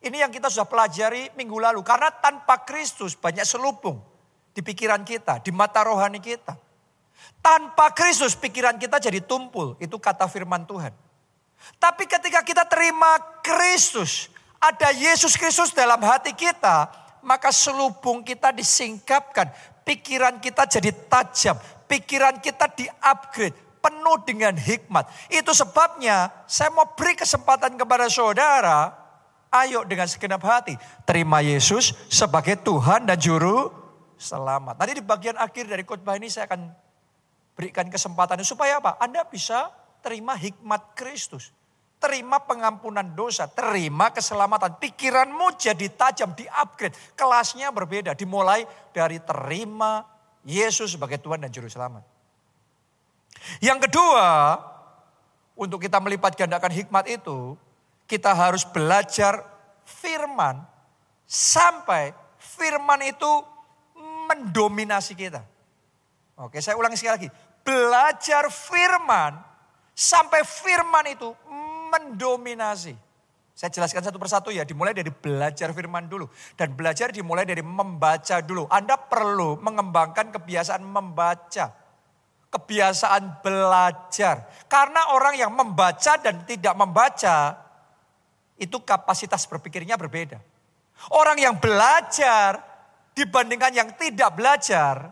Ini 0.01 0.25
yang 0.25 0.33
kita 0.33 0.49
sudah 0.49 0.65
pelajari 0.65 1.29
minggu 1.37 1.61
lalu. 1.61 1.85
Karena 1.85 2.09
tanpa 2.09 2.65
Kristus 2.65 3.13
banyak 3.13 3.45
selubung 3.45 4.01
di 4.49 4.65
pikiran 4.65 5.05
kita, 5.05 5.45
di 5.45 5.53
mata 5.53 5.85
rohani 5.85 6.17
kita. 6.17 6.57
Tanpa 7.37 7.93
Kristus 7.93 8.33
pikiran 8.33 8.81
kita 8.81 8.97
jadi 8.97 9.21
tumpul. 9.21 9.77
Itu 9.77 10.01
kata 10.01 10.25
firman 10.25 10.65
Tuhan. 10.65 10.89
Tapi 11.77 12.09
ketika 12.09 12.41
kita 12.41 12.65
terima 12.65 13.21
Kristus, 13.45 14.33
ada 14.57 14.89
Yesus 14.89 15.37
Kristus 15.37 15.69
dalam 15.69 16.01
hati 16.01 16.33
kita, 16.33 16.89
maka 17.21 17.53
selubung 17.53 18.25
kita 18.25 18.49
disingkapkan. 18.49 19.53
Pikiran 19.85 20.41
kita 20.41 20.65
jadi 20.65 20.89
tajam. 21.09 21.57
Pikiran 21.85 22.41
kita 22.41 22.69
di-upgrade. 22.73 23.53
Penuh 23.81 24.17
dengan 24.21 24.53
hikmat. 24.53 25.09
Itu 25.29 25.53
sebabnya 25.57 26.29
saya 26.45 26.69
mau 26.69 26.89
beri 26.93 27.17
kesempatan 27.17 27.73
kepada 27.77 28.05
saudara 28.09 29.00
Ayo 29.51 29.83
dengan 29.83 30.07
segenap 30.07 30.39
hati 30.47 30.79
terima 31.03 31.43
Yesus 31.43 31.91
sebagai 32.07 32.55
Tuhan 32.63 33.03
dan 33.03 33.19
Juru 33.19 33.67
Selamat. 34.15 34.79
Nanti 34.79 34.95
di 34.95 35.03
bagian 35.03 35.35
akhir 35.35 35.67
dari 35.67 35.83
khotbah 35.83 36.15
ini 36.15 36.31
saya 36.31 36.47
akan 36.47 36.71
berikan 37.57 37.91
kesempatan 37.91 38.39
supaya 38.47 38.79
apa? 38.79 38.95
Anda 39.01 39.27
bisa 39.27 39.67
terima 39.99 40.39
hikmat 40.39 40.95
Kristus. 40.95 41.51
Terima 42.01 42.41
pengampunan 42.41 43.05
dosa, 43.13 43.45
terima 43.45 44.09
keselamatan. 44.09 44.81
Pikiranmu 44.81 45.53
jadi 45.53 45.85
tajam, 45.93 46.33
di-upgrade. 46.33 46.97
Kelasnya 47.13 47.69
berbeda, 47.69 48.17
dimulai 48.17 48.65
dari 48.89 49.21
terima 49.21 50.01
Yesus 50.41 50.97
sebagai 50.97 51.21
Tuhan 51.21 51.45
dan 51.45 51.53
Juru 51.53 51.69
Selamat. 51.69 52.01
Yang 53.61 53.85
kedua, 53.85 54.57
untuk 55.53 55.77
kita 55.77 56.01
melipat 56.01 56.33
gandakan 56.33 56.73
hikmat 56.73 57.05
itu, 57.05 57.53
kita 58.11 58.35
harus 58.35 58.67
belajar 58.67 59.39
firman 59.87 60.59
sampai 61.23 62.11
firman 62.35 62.99
itu 63.07 63.31
mendominasi 64.27 65.15
kita. 65.15 65.39
Oke, 66.35 66.59
saya 66.59 66.75
ulangi 66.75 66.99
sekali 66.99 67.15
lagi. 67.15 67.29
Belajar 67.63 68.51
firman 68.51 69.39
sampai 69.95 70.43
firman 70.43 71.07
itu 71.07 71.31
mendominasi. 71.87 72.99
Saya 73.55 73.69
jelaskan 73.71 74.03
satu 74.03 74.17
persatu 74.17 74.49
ya, 74.51 74.67
dimulai 74.67 74.91
dari 74.91 75.13
belajar 75.13 75.71
firman 75.71 76.09
dulu. 76.11 76.27
Dan 76.57 76.75
belajar 76.75 77.13
dimulai 77.15 77.47
dari 77.47 77.63
membaca 77.63 78.41
dulu. 78.43 78.67
Anda 78.67 78.97
perlu 78.97 79.61
mengembangkan 79.61 80.33
kebiasaan 80.35 80.81
membaca. 80.81 81.69
Kebiasaan 82.51 83.39
belajar. 83.45 84.49
Karena 84.65 85.13
orang 85.13 85.37
yang 85.37 85.53
membaca 85.53 86.17
dan 86.19 86.41
tidak 86.43 86.73
membaca 86.73 87.70
itu 88.61 88.77
kapasitas 88.85 89.49
berpikirnya 89.49 89.97
berbeda. 89.97 90.37
Orang 91.17 91.41
yang 91.41 91.57
belajar 91.57 92.61
dibandingkan 93.17 93.73
yang 93.73 93.89
tidak 93.97 94.37
belajar, 94.37 95.09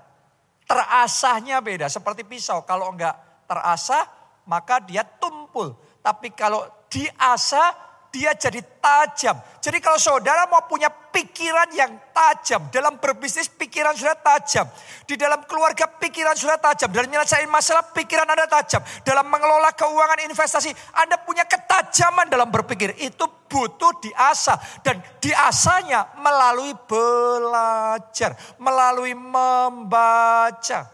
terasahnya 0.70 1.58
beda. 1.66 1.90
Seperti 1.90 2.22
pisau, 2.22 2.62
kalau 2.62 2.94
enggak 2.94 3.18
terasah, 3.50 4.06
maka 4.46 4.78
dia 4.86 5.02
tumpul. 5.02 5.74
Tapi 6.06 6.30
kalau 6.38 6.62
diasah, 6.94 7.74
dia 8.10 8.34
jadi 8.34 8.58
tajam. 8.82 9.38
Jadi 9.62 9.78
kalau 9.78 10.02
saudara 10.02 10.50
mau 10.50 10.66
punya 10.66 10.90
pikiran 10.90 11.70
yang 11.78 11.94
tajam, 12.10 12.66
dalam 12.74 12.98
berbisnis 12.98 13.46
pikiran 13.54 13.94
sudah 13.94 14.18
tajam, 14.18 14.66
di 15.06 15.14
dalam 15.14 15.46
keluarga 15.46 15.86
pikiran 15.86 16.34
sudah 16.34 16.58
tajam, 16.58 16.90
dalam 16.90 17.06
menyelesaikan 17.06 17.50
masalah 17.50 17.86
pikiran 17.94 18.26
Anda 18.26 18.50
tajam, 18.50 18.82
dalam 19.06 19.30
mengelola 19.30 19.70
keuangan 19.78 20.26
investasi 20.26 20.74
Anda 20.98 21.22
punya 21.22 21.46
ketajaman 21.46 22.34
dalam 22.34 22.50
berpikir, 22.50 22.98
itu 22.98 23.30
butuh 23.46 24.02
diasah 24.02 24.58
dan 24.82 25.02
diasahnya 25.22 26.18
melalui 26.18 26.74
belajar, 26.90 28.34
melalui 28.58 29.14
membaca. 29.14 30.90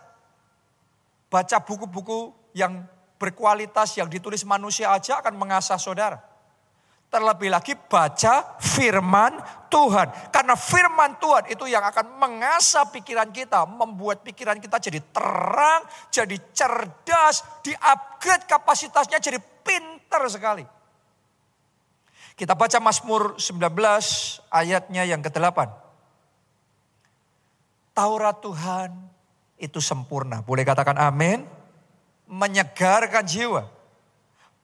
Baca 1.31 1.57
buku-buku 1.63 2.31
yang 2.55 2.87
berkualitas 3.15 3.95
yang 3.95 4.11
ditulis 4.11 4.43
manusia 4.43 4.91
aja 4.91 5.23
akan 5.23 5.35
mengasah 5.39 5.79
saudara. 5.79 6.34
Terlebih 7.05 7.47
lagi 7.47 7.77
baca 7.77 8.59
firman 8.59 9.39
Tuhan. 9.71 10.07
Karena 10.33 10.55
firman 10.57 11.15
Tuhan 11.15 11.47
itu 11.47 11.63
yang 11.69 11.85
akan 11.85 12.19
mengasah 12.19 12.91
pikiran 12.91 13.31
kita. 13.31 13.63
Membuat 13.63 14.25
pikiran 14.25 14.59
kita 14.59 14.81
jadi 14.81 14.99
terang, 15.13 15.85
jadi 16.11 16.35
cerdas, 16.51 17.45
di-upgrade 17.63 18.49
kapasitasnya 18.49 19.21
jadi 19.21 19.39
pinter 19.39 20.21
sekali. 20.27 20.65
Kita 22.35 22.51
baca 22.51 22.83
Mazmur 22.83 23.39
19 23.39 23.63
ayatnya 24.51 25.07
yang 25.07 25.23
ke-8. 25.23 25.71
Taurat 27.95 28.43
Tuhan 28.43 28.91
itu 29.55 29.79
sempurna. 29.79 30.43
Boleh 30.43 30.67
katakan 30.67 30.99
amin? 30.99 31.47
Menyegarkan 32.27 33.23
jiwa. 33.23 33.71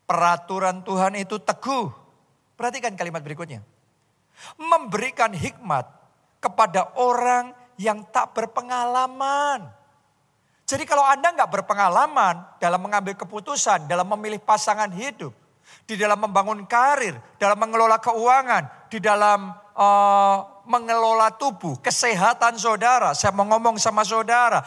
Peraturan 0.03 0.83
Tuhan 0.83 1.15
itu 1.15 1.39
teguh 1.39 2.00
Perhatikan 2.61 2.93
kalimat 2.93 3.25
berikutnya. 3.25 3.65
Memberikan 4.61 5.33
hikmat 5.33 5.89
kepada 6.37 6.93
orang 6.93 7.57
yang 7.81 8.05
tak 8.13 8.37
berpengalaman. 8.37 9.65
Jadi 10.69 10.85
kalau 10.85 11.01
Anda 11.01 11.33
nggak 11.33 11.49
berpengalaman 11.57 12.61
dalam 12.61 12.77
mengambil 12.85 13.17
keputusan, 13.17 13.89
dalam 13.89 14.05
memilih 14.13 14.37
pasangan 14.37 14.93
hidup, 14.93 15.33
di 15.89 15.97
dalam 15.97 16.21
membangun 16.21 16.69
karir, 16.69 17.17
dalam 17.41 17.57
mengelola 17.57 17.97
keuangan, 17.97 18.93
di 18.93 19.01
dalam 19.01 19.57
uh, 19.73 20.37
mengelola 20.69 21.33
tubuh, 21.33 21.81
kesehatan 21.81 22.61
saudara. 22.61 23.17
Saya 23.17 23.33
mau 23.33 23.49
ngomong 23.49 23.81
sama 23.81 24.05
saudara, 24.05 24.61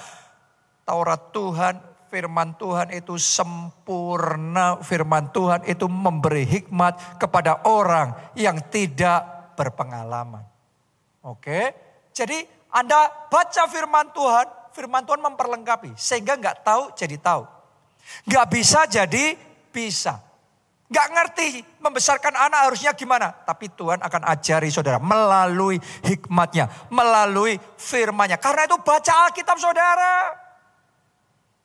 Taurat 0.82 1.30
Tuhan 1.30 1.93
firman 2.14 2.54
Tuhan 2.54 2.94
itu 2.94 3.18
sempurna, 3.18 4.78
firman 4.78 5.34
Tuhan 5.34 5.66
itu 5.66 5.90
memberi 5.90 6.46
hikmat 6.46 7.18
kepada 7.18 7.66
orang 7.66 8.14
yang 8.38 8.54
tidak 8.70 9.50
berpengalaman. 9.58 10.46
Oke, 11.26 11.74
jadi 12.14 12.46
Anda 12.70 13.10
baca 13.26 13.66
firman 13.66 14.14
Tuhan, 14.14 14.46
firman 14.70 15.02
Tuhan 15.02 15.26
memperlengkapi. 15.26 15.98
Sehingga 15.98 16.38
nggak 16.38 16.62
tahu 16.62 16.94
jadi 16.94 17.18
tahu. 17.18 17.42
Nggak 18.30 18.46
bisa 18.46 18.86
jadi 18.86 19.34
bisa. 19.74 20.22
Nggak 20.86 21.08
ngerti 21.10 21.48
membesarkan 21.82 22.34
anak 22.46 22.70
harusnya 22.70 22.94
gimana. 22.94 23.34
Tapi 23.42 23.74
Tuhan 23.74 23.98
akan 23.98 24.22
ajari 24.30 24.70
saudara 24.70 25.02
melalui 25.02 25.82
hikmatnya. 26.06 26.70
Melalui 26.94 27.58
firmannya. 27.74 28.38
Karena 28.38 28.70
itu 28.70 28.78
baca 28.78 29.12
Alkitab 29.26 29.58
saudara. 29.58 30.43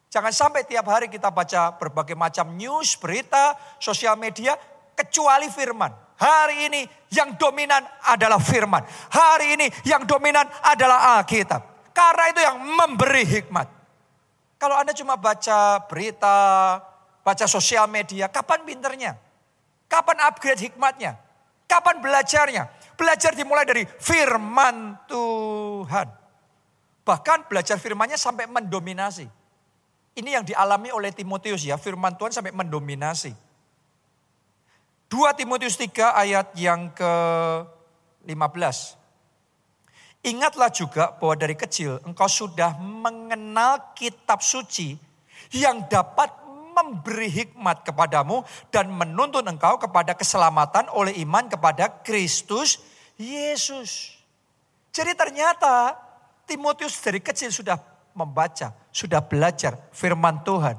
Jangan 0.09 0.33
sampai 0.33 0.65
tiap 0.65 0.89
hari 0.89 1.05
kita 1.05 1.29
baca 1.29 1.77
berbagai 1.77 2.17
macam 2.17 2.49
news, 2.57 2.97
berita, 2.97 3.53
sosial 3.77 4.17
media, 4.17 4.57
kecuali 4.97 5.45
firman. 5.53 5.93
Hari 6.17 6.65
ini 6.65 6.81
yang 7.13 7.37
dominan 7.37 7.85
adalah 8.09 8.41
firman. 8.41 8.81
Hari 9.13 9.53
ini 9.53 9.69
yang 9.85 10.09
dominan 10.09 10.49
adalah 10.65 11.21
Alkitab. 11.21 11.93
Karena 11.93 12.25
itu 12.33 12.41
yang 12.41 12.57
memberi 12.57 13.23
hikmat. 13.23 13.67
Kalau 14.59 14.75
Anda 14.75 14.91
cuma 14.97 15.15
baca 15.15 15.85
berita, 15.87 16.35
baca 17.23 17.45
sosial 17.47 17.85
media, 17.87 18.27
kapan 18.27 18.65
pinternya? 18.65 19.13
Kapan 19.87 20.25
upgrade 20.25 20.59
hikmatnya? 20.59 21.15
Kapan 21.69 22.01
belajarnya? 22.01 22.65
Belajar 22.97 23.31
dimulai 23.37 23.63
dari 23.63 23.85
firman 23.85 25.05
Tuhan. 25.05 26.07
Bahkan 27.05 27.45
belajar 27.45 27.77
firmannya 27.79 28.17
sampai 28.19 28.49
mendominasi. 28.49 29.38
Ini 30.19 30.35
yang 30.35 30.43
dialami 30.43 30.91
oleh 30.91 31.15
Timotius 31.15 31.63
ya, 31.63 31.79
firman 31.79 32.19
Tuhan 32.19 32.35
sampai 32.35 32.51
mendominasi. 32.51 33.31
2 35.07 35.39
Timotius 35.39 35.79
3 35.79 36.11
ayat 36.11 36.51
yang 36.59 36.91
ke-15. 36.91 38.99
Ingatlah 40.27 40.69
juga 40.75 41.15
bahwa 41.15 41.39
dari 41.39 41.55
kecil 41.55 42.03
engkau 42.03 42.27
sudah 42.27 42.75
mengenal 42.83 43.95
kitab 43.95 44.43
suci 44.43 44.99
yang 45.55 45.87
dapat 45.87 46.27
memberi 46.75 47.31
hikmat 47.31 47.87
kepadamu 47.87 48.43
dan 48.67 48.91
menuntun 48.91 49.47
engkau 49.47 49.79
kepada 49.79 50.19
keselamatan 50.19 50.91
oleh 50.91 51.15
iman 51.23 51.47
kepada 51.47 52.03
Kristus 52.03 52.83
Yesus. 53.15 54.19
Jadi 54.91 55.15
ternyata 55.15 55.95
Timotius 56.43 56.99
dari 56.99 57.23
kecil 57.23 57.55
sudah 57.55 57.79
membaca, 58.19 58.75
sudah 58.91 59.23
belajar 59.23 59.79
firman 59.95 60.43
Tuhan. 60.43 60.75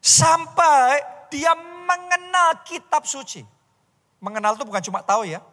Sampai 0.00 1.04
dia 1.28 1.52
mengenal 1.84 2.64
kitab 2.64 3.04
suci. 3.04 3.44
Mengenal 4.20 4.56
itu 4.56 4.64
bukan 4.64 4.80
cuma 4.80 5.04
tahu 5.04 5.28
ya. 5.28 5.44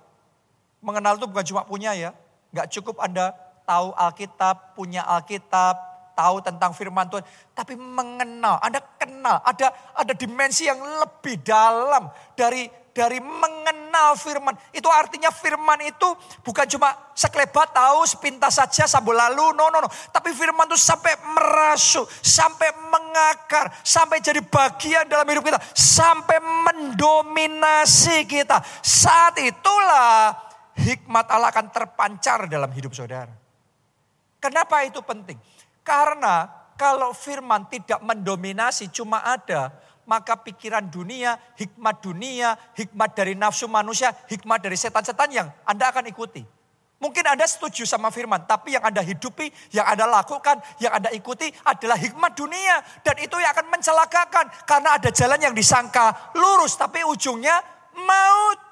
Mengenal 0.79 1.19
itu 1.19 1.27
bukan 1.27 1.43
cuma 1.43 1.67
punya 1.67 1.91
ya. 1.91 2.15
Gak 2.55 2.71
cukup 2.71 3.03
Anda 3.03 3.35
tahu 3.67 3.91
Alkitab, 3.91 4.79
punya 4.79 5.03
Alkitab, 5.03 5.75
tahu 6.15 6.39
tentang 6.39 6.71
firman 6.71 7.11
Tuhan. 7.11 7.27
Tapi 7.51 7.75
mengenal, 7.75 8.57
Anda 8.63 8.79
kenal. 8.95 9.43
Ada 9.43 9.69
ada 9.93 10.13
dimensi 10.15 10.65
yang 10.65 10.79
lebih 10.79 11.43
dalam 11.43 12.09
dari 12.33 12.71
dari 12.97 13.21
mengenal 13.21 14.17
firman. 14.17 14.57
Itu 14.73 14.89
artinya 14.89 15.29
firman 15.29 15.85
itu 15.85 16.09
bukan 16.41 16.65
cuma 16.65 17.13
sekelebat 17.13 17.69
tahu 17.77 18.01
sepintas 18.09 18.57
saja 18.57 18.89
sambil 18.89 19.13
lalu. 19.13 19.53
No, 19.53 19.69
no, 19.69 19.85
no. 19.85 19.89
Tapi 20.09 20.33
firman 20.33 20.65
itu 20.65 20.81
sampai 20.81 21.13
merasuk, 21.37 22.09
sampai 22.25 22.73
mengakar, 22.89 23.69
sampai 23.85 24.17
jadi 24.17 24.41
bagian 24.41 25.05
dalam 25.05 25.29
hidup 25.29 25.45
kita. 25.45 25.61
Sampai 25.77 26.41
mendominasi 26.41 28.25
kita. 28.25 28.65
Saat 28.81 29.37
itulah 29.45 30.33
hikmat 30.81 31.29
Allah 31.29 31.53
akan 31.53 31.69
terpancar 31.69 32.49
dalam 32.49 32.73
hidup 32.73 32.97
saudara. 32.97 33.29
Kenapa 34.41 34.81
itu 34.81 35.05
penting? 35.05 35.37
Karena 35.85 36.49
kalau 36.73 37.13
firman 37.13 37.69
tidak 37.69 38.01
mendominasi 38.01 38.89
cuma 38.89 39.21
ada 39.21 39.73
maka 40.07 40.39
pikiran 40.39 40.87
dunia, 40.87 41.35
hikmat 41.59 41.99
dunia, 41.99 42.55
hikmat 42.73 43.13
dari 43.13 43.35
nafsu 43.35 43.67
manusia, 43.67 44.15
hikmat 44.31 44.63
dari 44.63 44.79
setan-setan 44.79 45.29
yang 45.29 45.47
Anda 45.67 45.91
akan 45.91 46.07
ikuti. 46.07 46.57
Mungkin 46.97 47.29
Anda 47.29 47.45
setuju 47.45 47.85
sama 47.85 48.09
firman, 48.09 48.49
tapi 48.49 48.73
yang 48.73 48.81
Anda 48.81 49.05
hidupi, 49.05 49.53
yang 49.69 49.85
Anda 49.85 50.09
lakukan, 50.09 50.57
yang 50.81 50.97
Anda 50.97 51.13
ikuti 51.13 51.45
adalah 51.61 51.93
hikmat 51.93 52.33
dunia. 52.33 52.81
Dan 53.05 53.21
itu 53.21 53.37
yang 53.37 53.53
akan 53.53 53.69
mencelakakan. 53.69 54.49
Karena 54.65 54.97
ada 54.97 55.13
jalan 55.13 55.37
yang 55.37 55.53
disangka 55.53 56.33
lurus, 56.33 56.73
tapi 56.73 57.05
ujungnya 57.05 57.53
maut. 57.93 58.66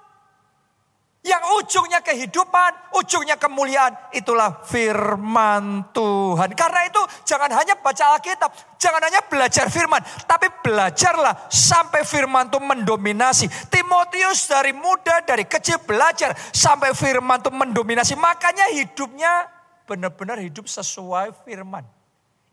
Yang 1.26 1.44
ujungnya 1.58 2.06
kehidupan, 2.06 2.94
ujungnya 3.02 3.34
kemuliaan. 3.42 4.14
Itulah 4.14 4.62
firman 4.62 5.90
Tuhan. 5.90 6.54
Karena 6.54 6.86
itu 6.86 7.02
jangan 7.26 7.50
hanya 7.50 7.74
baca 7.82 8.14
Alkitab. 8.14 8.78
Jangan 8.78 9.02
hanya 9.10 9.26
belajar 9.26 9.66
firman. 9.74 10.06
Tapi 10.30 10.54
belajarlah 10.62 11.50
sampai 11.50 12.06
firman 12.06 12.46
itu 12.54 12.62
mendominasi. 12.62 13.50
Timotius 13.74 14.46
dari 14.46 14.70
muda, 14.70 15.26
dari 15.26 15.50
kecil 15.50 15.82
belajar. 15.82 16.38
Sampai 16.54 16.94
firman 16.94 17.42
itu 17.42 17.50
mendominasi. 17.50 18.14
Makanya 18.14 18.70
hidupnya 18.70 19.50
benar-benar 19.90 20.38
hidup 20.38 20.70
sesuai 20.70 21.42
firman. 21.42 21.82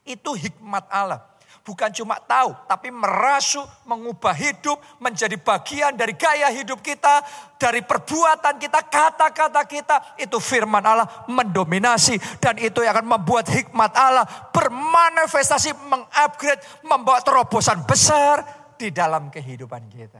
Itu 0.00 0.32
hikmat 0.32 0.88
Allah. 0.88 1.32
Bukan 1.62 1.94
cuma 1.94 2.18
tahu, 2.18 2.51
tapi 2.66 2.90
merasuk, 2.90 3.62
mengubah 3.87 4.35
hidup, 4.35 4.83
menjadi 4.98 5.38
bagian 5.38 5.94
dari 5.94 6.18
gaya 6.18 6.51
hidup 6.51 6.83
kita, 6.83 7.22
dari 7.55 7.87
perbuatan 7.87 8.59
kita, 8.59 8.83
kata-kata 8.90 9.62
kita. 9.70 9.96
Itu 10.18 10.42
firman 10.42 10.83
Allah 10.83 11.07
mendominasi 11.31 12.18
dan 12.42 12.59
itu 12.59 12.83
yang 12.83 12.98
akan 12.98 13.07
membuat 13.07 13.46
hikmat 13.46 13.94
Allah 13.94 14.27
bermanifestasi, 14.51 15.79
mengupgrade, 15.87 16.66
membawa 16.83 17.22
terobosan 17.22 17.87
besar 17.87 18.42
di 18.75 18.90
dalam 18.90 19.31
kehidupan 19.31 19.87
kita. 19.87 20.18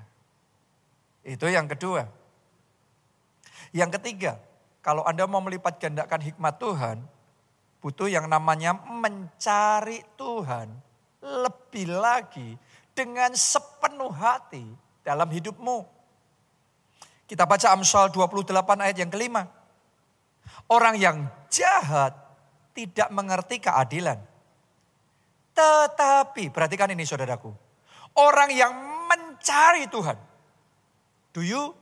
Itu 1.26 1.50
yang 1.50 1.66
kedua. 1.66 2.07
Yang 3.74 3.98
ketiga, 3.98 4.38
kalau 4.78 5.02
Anda 5.02 5.26
mau 5.26 5.42
melipat 5.42 5.83
gandakan 5.83 6.22
hikmat 6.22 6.55
Tuhan, 6.62 7.02
butuh 7.83 8.07
yang 8.07 8.31
namanya 8.31 8.78
mencari 8.78 10.07
Tuhan 10.14 10.91
lebih 11.22 11.87
lagi 11.88 12.58
dengan 12.92 13.32
sepenuh 13.32 14.11
hati 14.11 14.66
dalam 15.06 15.30
hidupmu. 15.30 15.87
Kita 17.30 17.48
baca 17.48 17.72
Amsal 17.72 18.12
28 18.12 18.52
ayat 18.82 18.96
yang 18.98 19.08
kelima. 19.08 19.48
Orang 20.68 20.98
yang 21.00 21.24
jahat 21.48 22.12
tidak 22.76 23.08
mengerti 23.08 23.62
keadilan. 23.62 24.20
Tetapi, 25.52 26.52
perhatikan 26.52 26.92
ini 26.92 27.04
saudaraku. 27.08 27.52
Orang 28.16 28.52
yang 28.52 28.72
mencari 29.08 29.88
Tuhan. 29.88 30.16
Do 31.32 31.40
you 31.40 31.72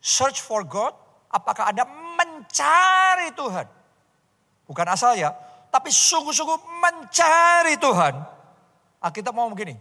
search 0.00 0.40
for 0.40 0.64
God? 0.64 0.96
Apakah 1.28 1.68
Anda 1.72 1.84
mencari 1.88 3.32
Tuhan? 3.36 3.68
Bukan 4.64 4.86
asal 4.88 5.20
ya, 5.20 5.36
tapi 5.70 5.88
sungguh-sungguh 5.94 6.58
mencari 6.82 7.78
Tuhan. 7.78 8.14
Alkitab 9.00 9.32
mau 9.32 9.48
begini, 9.48 9.78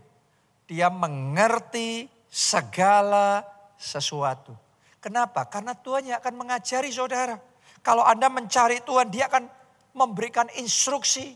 dia 0.69 0.88
mengerti 0.88 2.08
segala 2.30 3.43
sesuatu. 3.75 4.54
Kenapa? 5.02 5.43
Karena 5.49 5.73
Tuhan 5.73 6.08
yang 6.08 6.17
akan 6.21 6.34
mengajari 6.38 6.93
saudara. 6.93 7.41
Kalau 7.82 8.06
Anda 8.06 8.30
mencari 8.30 8.80
Tuhan, 8.86 9.10
dia 9.10 9.28
akan 9.28 9.49
memberikan 9.97 10.45
instruksi. 10.56 11.36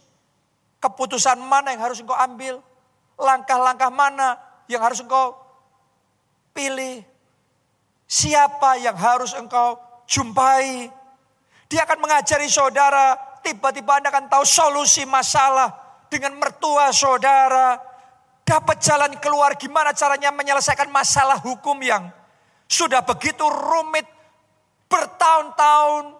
Keputusan 0.80 1.39
mana 1.39 1.72
yang 1.72 1.82
harus 1.82 2.04
engkau 2.04 2.16
ambil. 2.16 2.60
Langkah-langkah 3.16 3.89
mana 3.89 4.36
yang 4.68 4.84
harus 4.84 5.00
engkau 5.00 5.36
pilih. 6.52 7.02
Siapa 8.04 8.78
yang 8.84 8.96
harus 9.00 9.32
engkau 9.34 9.80
jumpai. 10.06 10.92
Dia 11.72 11.88
akan 11.88 12.04
mengajari 12.04 12.52
saudara 12.52 13.33
tiba-tiba 13.43 13.99
Anda 13.99 14.10
akan 14.10 14.32
tahu 14.32 14.47
solusi 14.47 15.03
masalah 15.03 15.69
dengan 16.08 16.39
mertua 16.39 16.89
saudara. 16.95 17.77
Dapat 18.43 18.77
jalan 18.84 19.12
keluar 19.23 19.56
gimana 19.56 19.95
caranya 19.95 20.32
menyelesaikan 20.32 20.91
masalah 20.91 21.39
hukum 21.39 21.79
yang 21.79 22.12
sudah 22.67 23.03
begitu 23.03 23.43
rumit 23.47 24.03
bertahun-tahun 24.88 26.15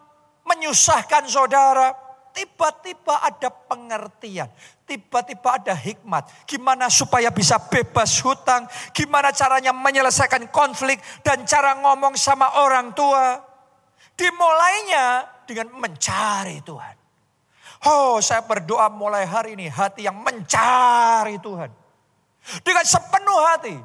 menyusahkan 0.48 1.24
saudara. 1.28 1.96
Tiba-tiba 2.34 3.22
ada 3.22 3.54
pengertian, 3.54 4.50
tiba-tiba 4.90 5.54
ada 5.54 5.78
hikmat. 5.78 6.50
Gimana 6.50 6.90
supaya 6.90 7.30
bisa 7.30 7.62
bebas 7.62 8.18
hutang, 8.26 8.66
gimana 8.90 9.30
caranya 9.30 9.70
menyelesaikan 9.70 10.50
konflik 10.50 10.98
dan 11.22 11.46
cara 11.46 11.78
ngomong 11.78 12.18
sama 12.18 12.58
orang 12.66 12.90
tua. 12.98 13.38
Dimulainya 14.18 15.30
dengan 15.46 15.78
mencari 15.78 16.58
Tuhan. 16.66 17.03
Oh 17.84 18.24
saya 18.24 18.40
berdoa 18.48 18.88
mulai 18.88 19.28
hari 19.28 19.60
ini 19.60 19.68
hati 19.68 20.08
yang 20.08 20.16
mencari 20.24 21.36
Tuhan. 21.40 21.72
Dengan 22.64 22.86
sepenuh 22.88 23.40
hati. 23.44 23.76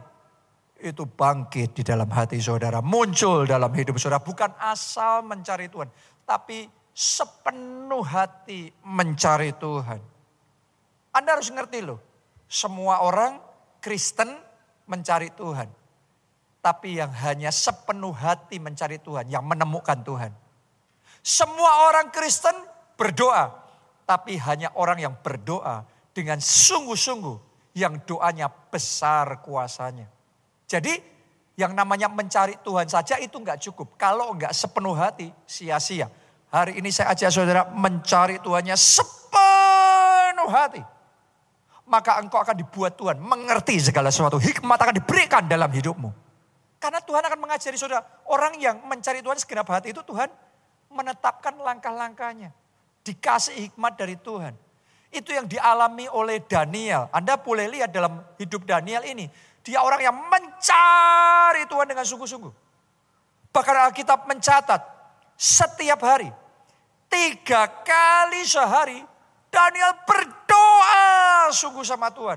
Itu 0.78 1.10
bangkit 1.10 1.74
di 1.74 1.82
dalam 1.82 2.06
hati 2.06 2.38
saudara. 2.38 2.78
Muncul 2.78 3.50
dalam 3.50 3.70
hidup 3.74 3.98
saudara. 3.98 4.22
Bukan 4.22 4.54
asal 4.62 5.26
mencari 5.26 5.66
Tuhan. 5.66 5.90
Tapi 6.22 6.70
sepenuh 6.94 8.02
hati 8.06 8.70
mencari 8.86 9.50
Tuhan. 9.58 9.98
Anda 11.10 11.34
harus 11.34 11.50
ngerti 11.50 11.82
loh. 11.82 11.98
Semua 12.46 13.02
orang 13.02 13.42
Kristen 13.82 14.30
mencari 14.86 15.34
Tuhan. 15.34 15.66
Tapi 16.62 17.02
yang 17.02 17.10
hanya 17.10 17.50
sepenuh 17.50 18.14
hati 18.14 18.62
mencari 18.62 19.02
Tuhan. 19.02 19.26
Yang 19.26 19.42
menemukan 19.42 19.98
Tuhan. 20.06 20.30
Semua 21.22 21.90
orang 21.90 22.14
Kristen 22.14 22.54
berdoa. 22.94 23.67
Tapi 24.08 24.40
hanya 24.40 24.72
orang 24.72 25.04
yang 25.04 25.14
berdoa 25.20 25.84
dengan 26.16 26.40
sungguh-sungguh 26.40 27.36
yang 27.76 28.00
doanya 28.08 28.48
besar 28.48 29.44
kuasanya. 29.44 30.08
Jadi 30.64 30.96
yang 31.58 31.76
namanya 31.76 32.08
mencari 32.08 32.56
Tuhan 32.64 32.88
saja 32.88 33.20
itu 33.20 33.36
enggak 33.36 33.60
cukup. 33.60 34.00
Kalau 34.00 34.32
enggak 34.32 34.56
sepenuh 34.56 34.96
hati, 34.96 35.28
sia-sia. 35.44 36.08
Hari 36.48 36.80
ini 36.80 36.88
saya 36.88 37.12
ajak 37.12 37.28
saudara 37.28 37.68
mencari 37.68 38.40
Tuhannya 38.40 38.72
sepenuh 38.78 40.48
hati. 40.48 40.80
Maka 41.88 42.20
engkau 42.20 42.40
akan 42.40 42.56
dibuat 42.56 42.96
Tuhan 42.96 43.20
mengerti 43.20 43.76
segala 43.80 44.08
sesuatu. 44.08 44.40
Hikmat 44.40 44.78
akan 44.80 44.94
diberikan 44.96 45.44
dalam 45.44 45.68
hidupmu. 45.68 46.08
Karena 46.78 47.02
Tuhan 47.02 47.26
akan 47.26 47.38
mengajari 47.42 47.76
saudara. 47.76 48.06
Orang 48.24 48.56
yang 48.56 48.80
mencari 48.86 49.20
Tuhan 49.20 49.36
segenap 49.36 49.68
hati 49.68 49.92
itu 49.92 50.00
Tuhan 50.04 50.30
menetapkan 50.88 51.58
langkah-langkahnya. 51.58 52.54
Dikasih 53.08 53.56
hikmat 53.72 53.96
dari 53.96 54.20
Tuhan. 54.20 54.52
Itu 55.08 55.32
yang 55.32 55.48
dialami 55.48 56.04
oleh 56.12 56.44
Daniel. 56.44 57.08
Anda 57.08 57.40
boleh 57.40 57.72
lihat 57.72 57.88
dalam 57.88 58.20
hidup 58.36 58.68
Daniel 58.68 59.00
ini. 59.08 59.24
Dia 59.64 59.80
orang 59.80 60.04
yang 60.04 60.16
mencari 60.28 61.64
Tuhan 61.64 61.88
dengan 61.88 62.04
sungguh-sungguh. 62.04 62.52
Bahkan 63.48 63.76
Alkitab 63.88 64.28
mencatat 64.28 64.84
setiap 65.32 66.04
hari. 66.04 66.28
Tiga 67.08 67.64
kali 67.80 68.44
sehari 68.44 69.00
Daniel 69.48 69.96
berdoa 70.04 71.48
sungguh 71.56 71.84
sama 71.84 72.12
Tuhan. 72.12 72.36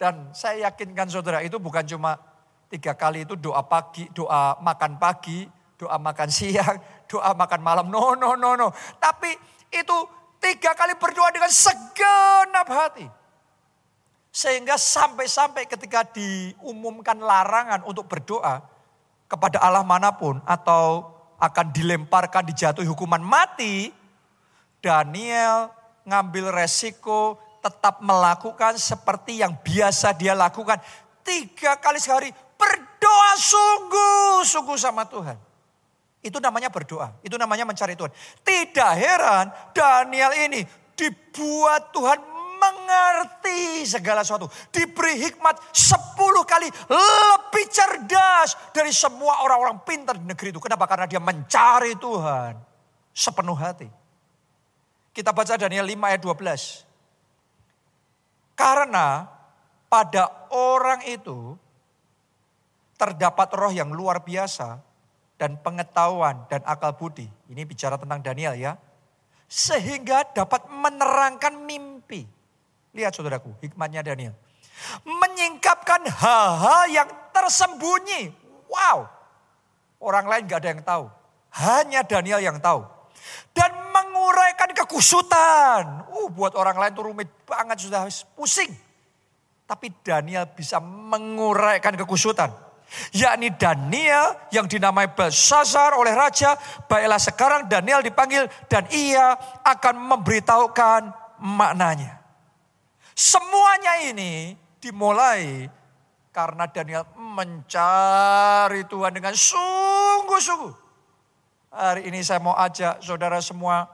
Dan 0.00 0.32
saya 0.32 0.72
yakinkan 0.72 1.12
saudara 1.12 1.44
itu 1.44 1.60
bukan 1.60 1.84
cuma 1.84 2.16
tiga 2.72 2.96
kali 2.96 3.28
itu 3.28 3.36
doa 3.36 3.60
pagi, 3.60 4.08
doa 4.16 4.56
makan 4.64 4.96
pagi, 4.96 5.44
doa 5.76 6.00
makan 6.00 6.28
siang, 6.32 6.80
doa 7.12 7.36
makan 7.36 7.60
malam. 7.60 7.86
No, 7.92 8.16
no, 8.16 8.32
no, 8.40 8.56
no. 8.56 8.72
Tapi 8.96 9.36
itu 9.70 9.98
Tiga 10.40 10.72
kali 10.72 10.96
berdoa 10.96 11.28
dengan 11.28 11.52
segenap 11.52 12.64
hati. 12.64 13.04
Sehingga 14.32 14.80
sampai-sampai 14.80 15.68
ketika 15.68 16.00
diumumkan 16.16 17.20
larangan 17.20 17.84
untuk 17.84 18.08
berdoa 18.08 18.64
kepada 19.28 19.60
Allah 19.60 19.84
mana 19.84 20.16
pun 20.16 20.40
atau 20.48 21.12
akan 21.36 21.66
dilemparkan 21.76 22.48
dijatuhi 22.48 22.88
hukuman 22.88 23.20
mati, 23.20 23.92
Daniel 24.80 25.68
ngambil 26.08 26.56
resiko 26.56 27.36
tetap 27.60 28.00
melakukan 28.00 28.80
seperti 28.80 29.44
yang 29.44 29.52
biasa 29.60 30.16
dia 30.16 30.32
lakukan. 30.32 30.80
Tiga 31.20 31.76
kali 31.76 32.00
sehari 32.00 32.32
berdoa 32.56 33.30
sungguh-sungguh 33.36 34.78
sama 34.80 35.04
Tuhan. 35.04 35.49
Itu 36.20 36.36
namanya 36.36 36.68
berdoa, 36.68 37.16
itu 37.24 37.40
namanya 37.40 37.64
mencari 37.64 37.96
Tuhan. 37.96 38.12
Tidak 38.44 38.92
heran 38.92 39.48
Daniel 39.72 40.36
ini 40.36 40.60
dibuat 40.92 41.96
Tuhan 41.96 42.20
mengerti 42.60 43.88
segala 43.88 44.20
sesuatu. 44.20 44.52
Diberi 44.68 45.16
hikmat 45.16 45.72
sepuluh 45.72 46.44
kali 46.44 46.68
lebih 46.92 47.64
cerdas 47.72 48.52
dari 48.76 48.92
semua 48.92 49.40
orang-orang 49.48 49.80
pintar 49.80 50.20
di 50.20 50.28
negeri 50.28 50.52
itu. 50.52 50.60
Kenapa? 50.60 50.84
Karena 50.84 51.08
dia 51.08 51.24
mencari 51.24 51.96
Tuhan 51.96 52.52
sepenuh 53.16 53.56
hati. 53.56 53.88
Kita 55.16 55.32
baca 55.32 55.56
Daniel 55.56 55.88
5 55.88 56.04
ayat 56.04 56.20
12. 56.20 56.84
Karena 58.54 59.24
pada 59.88 60.28
orang 60.52 61.00
itu 61.08 61.56
terdapat 63.00 63.48
roh 63.56 63.72
yang 63.72 63.88
luar 63.88 64.20
biasa 64.20 64.89
dan 65.40 65.56
pengetahuan 65.56 66.44
dan 66.52 66.60
akal 66.68 66.92
budi. 66.92 67.24
Ini 67.48 67.64
bicara 67.64 67.96
tentang 67.96 68.20
Daniel 68.20 68.52
ya. 68.52 68.76
Sehingga 69.48 70.28
dapat 70.36 70.68
menerangkan 70.68 71.56
mimpi. 71.64 72.28
Lihat 72.92 73.16
saudaraku, 73.16 73.56
hikmatnya 73.64 74.04
Daniel. 74.04 74.36
Menyingkapkan 75.08 76.04
hal-hal 76.12 76.84
yang 76.92 77.08
tersembunyi. 77.32 78.36
Wow. 78.68 79.08
Orang 79.96 80.28
lain 80.28 80.44
gak 80.44 80.60
ada 80.60 80.70
yang 80.76 80.84
tahu. 80.84 81.04
Hanya 81.56 82.04
Daniel 82.04 82.44
yang 82.44 82.60
tahu. 82.60 82.84
Dan 83.56 83.72
menguraikan 83.90 84.76
kekusutan. 84.76 86.04
Uh, 86.12 86.28
buat 86.30 86.52
orang 86.52 86.76
lain 86.76 86.92
tuh 86.92 87.10
rumit 87.10 87.28
banget, 87.48 87.80
sudah 87.80 88.06
pusing. 88.36 88.70
Tapi 89.66 89.88
Daniel 90.04 90.46
bisa 90.52 90.78
menguraikan 90.84 91.96
kekusutan 91.98 92.69
yakni 93.14 93.54
Daniel 93.54 94.36
yang 94.54 94.66
dinamai 94.66 95.10
Belshazzar 95.12 95.94
oleh 95.94 96.14
raja. 96.14 96.54
Baiklah 96.86 97.20
sekarang 97.20 97.60
Daniel 97.70 98.02
dipanggil 98.02 98.46
dan 98.66 98.86
ia 98.90 99.34
akan 99.62 99.94
memberitahukan 99.98 101.00
maknanya. 101.42 102.20
Semuanya 103.14 104.00
ini 104.08 104.56
dimulai 104.80 105.68
karena 106.30 106.64
Daniel 106.70 107.04
mencari 107.18 108.86
Tuhan 108.86 109.12
dengan 109.12 109.34
sungguh-sungguh. 109.34 110.74
Hari 111.70 112.02
ini 112.10 112.18
saya 112.24 112.42
mau 112.42 112.58
ajak 112.58 112.98
saudara 113.04 113.38
semua 113.38 113.86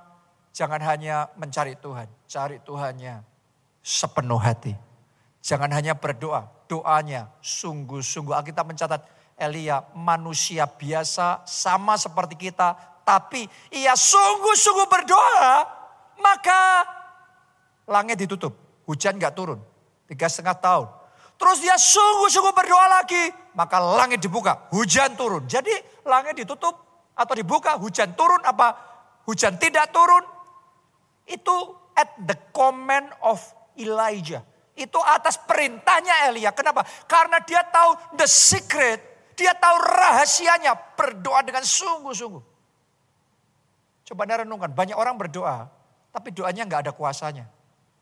jangan 0.57 0.81
hanya 0.81 1.29
mencari 1.37 1.77
Tuhan, 1.77 2.09
cari 2.25 2.57
Tuhannya 2.65 3.21
sepenuh 3.85 4.41
hati. 4.41 4.86
Jangan 5.47 5.71
hanya 5.71 5.95
berdoa, 5.95 6.51
doanya 6.67 7.31
sungguh-sungguh. 7.39 8.35
Alkitab 8.35 8.67
mencatat 8.67 9.07
Elia 9.39 9.87
manusia 9.95 10.67
biasa 10.67 11.47
sama 11.47 11.95
seperti 11.95 12.51
kita. 12.51 12.75
Tapi 13.07 13.47
ia 13.71 13.95
sungguh-sungguh 13.95 14.91
berdoa 14.91 15.63
maka 16.19 16.83
langit 17.87 18.27
ditutup. 18.27 18.59
Hujan 18.91 19.23
gak 19.23 19.39
turun. 19.39 19.63
Tiga 20.11 20.27
setengah 20.27 20.59
tahun. 20.59 20.87
Terus 21.39 21.63
dia 21.63 21.79
sungguh-sungguh 21.79 22.51
berdoa 22.51 22.87
lagi. 22.99 23.31
Maka 23.55 23.79
langit 23.79 24.19
dibuka. 24.19 24.67
Hujan 24.75 25.15
turun. 25.15 25.47
Jadi 25.47 25.71
langit 26.03 26.43
ditutup 26.43 26.75
atau 27.15 27.35
dibuka. 27.39 27.79
Hujan 27.79 28.19
turun 28.19 28.43
apa 28.43 28.75
hujan 29.31 29.55
tidak 29.63 29.95
turun. 29.95 30.27
Itu 31.23 31.79
at 31.95 32.19
the 32.19 32.35
command 32.51 33.15
of 33.23 33.39
Elijah. 33.79 34.43
Itu 34.77 35.01
atas 35.01 35.41
perintahnya 35.41 36.29
Elia. 36.29 36.53
Kenapa? 36.53 36.85
Karena 37.09 37.41
dia 37.41 37.65
tahu 37.65 37.97
the 38.21 38.29
secret. 38.29 39.01
Dia 39.33 39.57
tahu 39.57 39.77
rahasianya. 39.81 40.77
Berdoa 40.95 41.41
dengan 41.41 41.65
sungguh-sungguh. 41.65 42.45
Coba 44.07 44.21
anda 44.29 44.45
renungkan. 44.45 44.71
Banyak 44.77 44.95
orang 44.95 45.17
berdoa. 45.17 45.73
Tapi 46.13 46.29
doanya 46.31 46.69
nggak 46.69 46.89
ada 46.89 46.93
kuasanya. 46.93 47.49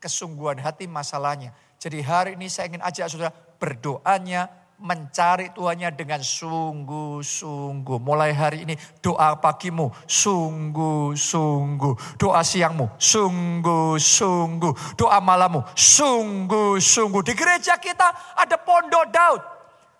Kesungguhan 0.03 0.59
hati 0.59 0.91
masalahnya. 0.91 1.55
Jadi 1.79 2.03
hari 2.03 2.35
ini 2.35 2.51
saya 2.51 2.69
ingin 2.69 2.83
ajak 2.83 3.07
saudara 3.07 3.31
berdoanya 3.63 4.51
mencari 4.85 5.49
Tuhannya 5.57 5.88
dengan 5.97 6.20
sungguh-sungguh. 6.20 7.99
Mulai 8.05 8.37
hari 8.37 8.68
ini 8.68 8.77
doa 9.01 9.33
pagimu 9.40 9.88
sungguh-sungguh. 10.05 12.20
Doa 12.20 12.44
siangmu 12.44 12.92
sungguh-sungguh. 13.01 15.01
Doa 15.01 15.18
malammu 15.25 15.64
sungguh-sungguh. 15.73 17.23
Di 17.25 17.33
gereja 17.33 17.81
kita 17.81 18.37
ada 18.37 18.61
pondok 18.61 19.09
Daud. 19.09 19.40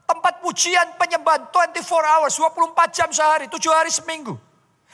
Tempat 0.05 0.45
pujian 0.45 1.01
penyembahan 1.01 1.49
24 1.49 1.81
hours, 2.05 2.37
24 2.37 2.93
jam 2.93 3.09
sehari, 3.09 3.49
7 3.49 3.57
hari 3.73 3.89
seminggu. 3.89 4.37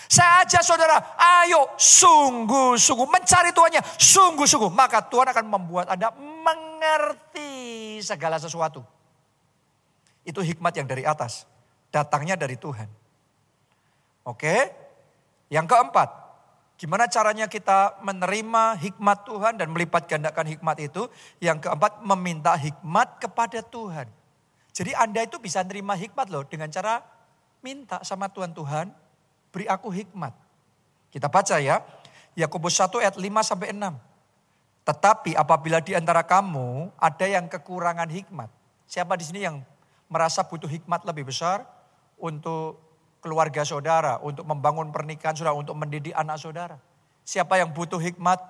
Saya 0.06 0.46
ajak 0.46 0.62
saudara, 0.62 1.02
ayo 1.42 1.66
sungguh-sungguh 1.74 3.10
mencari 3.10 3.50
Tuhannya, 3.50 3.82
sungguh-sungguh. 3.98 4.70
Maka 4.70 5.02
Tuhan 5.02 5.34
akan 5.34 5.44
membuat 5.50 5.90
Anda 5.90 6.14
mengerti 6.14 7.98
segala 8.00 8.38
sesuatu. 8.38 8.99
Itu 10.30 10.46
hikmat 10.46 10.78
yang 10.78 10.86
dari 10.86 11.02
atas. 11.02 11.50
Datangnya 11.90 12.38
dari 12.38 12.54
Tuhan. 12.54 12.86
Oke. 14.22 14.70
Yang 15.50 15.66
keempat, 15.74 16.08
gimana 16.78 17.10
caranya 17.10 17.50
kita 17.50 17.98
menerima 18.06 18.78
hikmat 18.78 19.26
Tuhan 19.26 19.58
dan 19.58 19.74
melipat 19.74 20.06
gandakan 20.06 20.46
hikmat 20.46 20.78
itu? 20.78 21.10
Yang 21.42 21.66
keempat, 21.66 22.06
meminta 22.06 22.54
hikmat 22.54 23.18
kepada 23.18 23.58
Tuhan. 23.58 24.06
Jadi 24.70 24.94
Anda 24.94 25.26
itu 25.26 25.42
bisa 25.42 25.66
menerima 25.66 25.98
hikmat 26.06 26.30
loh 26.30 26.46
dengan 26.46 26.70
cara 26.70 27.02
minta 27.66 27.98
sama 28.06 28.30
Tuhan 28.30 28.54
Tuhan, 28.54 28.94
beri 29.50 29.66
aku 29.66 29.90
hikmat. 29.90 30.30
Kita 31.10 31.26
baca 31.26 31.58
ya, 31.58 31.82
Yakobus 32.38 32.78
1 32.78 33.02
ayat 33.02 33.18
5 33.18 33.42
sampai 33.42 33.74
6. 33.74 33.98
Tetapi 34.86 35.34
apabila 35.34 35.82
di 35.82 35.98
antara 35.98 36.22
kamu 36.22 36.94
ada 36.96 37.26
yang 37.26 37.50
kekurangan 37.50 38.06
hikmat, 38.06 38.48
siapa 38.86 39.18
di 39.18 39.26
sini 39.26 39.42
yang 39.42 39.60
merasa 40.10 40.42
butuh 40.42 40.66
hikmat 40.66 41.06
lebih 41.06 41.30
besar 41.30 41.62
untuk 42.18 42.82
keluarga 43.22 43.62
saudara, 43.62 44.18
untuk 44.20 44.42
membangun 44.42 44.90
pernikahan 44.90 45.38
saudara, 45.38 45.54
untuk 45.54 45.78
mendidik 45.78 46.12
anak 46.12 46.36
saudara. 46.36 46.76
Siapa 47.22 47.56
yang 47.56 47.70
butuh 47.70 48.02
hikmat 48.02 48.42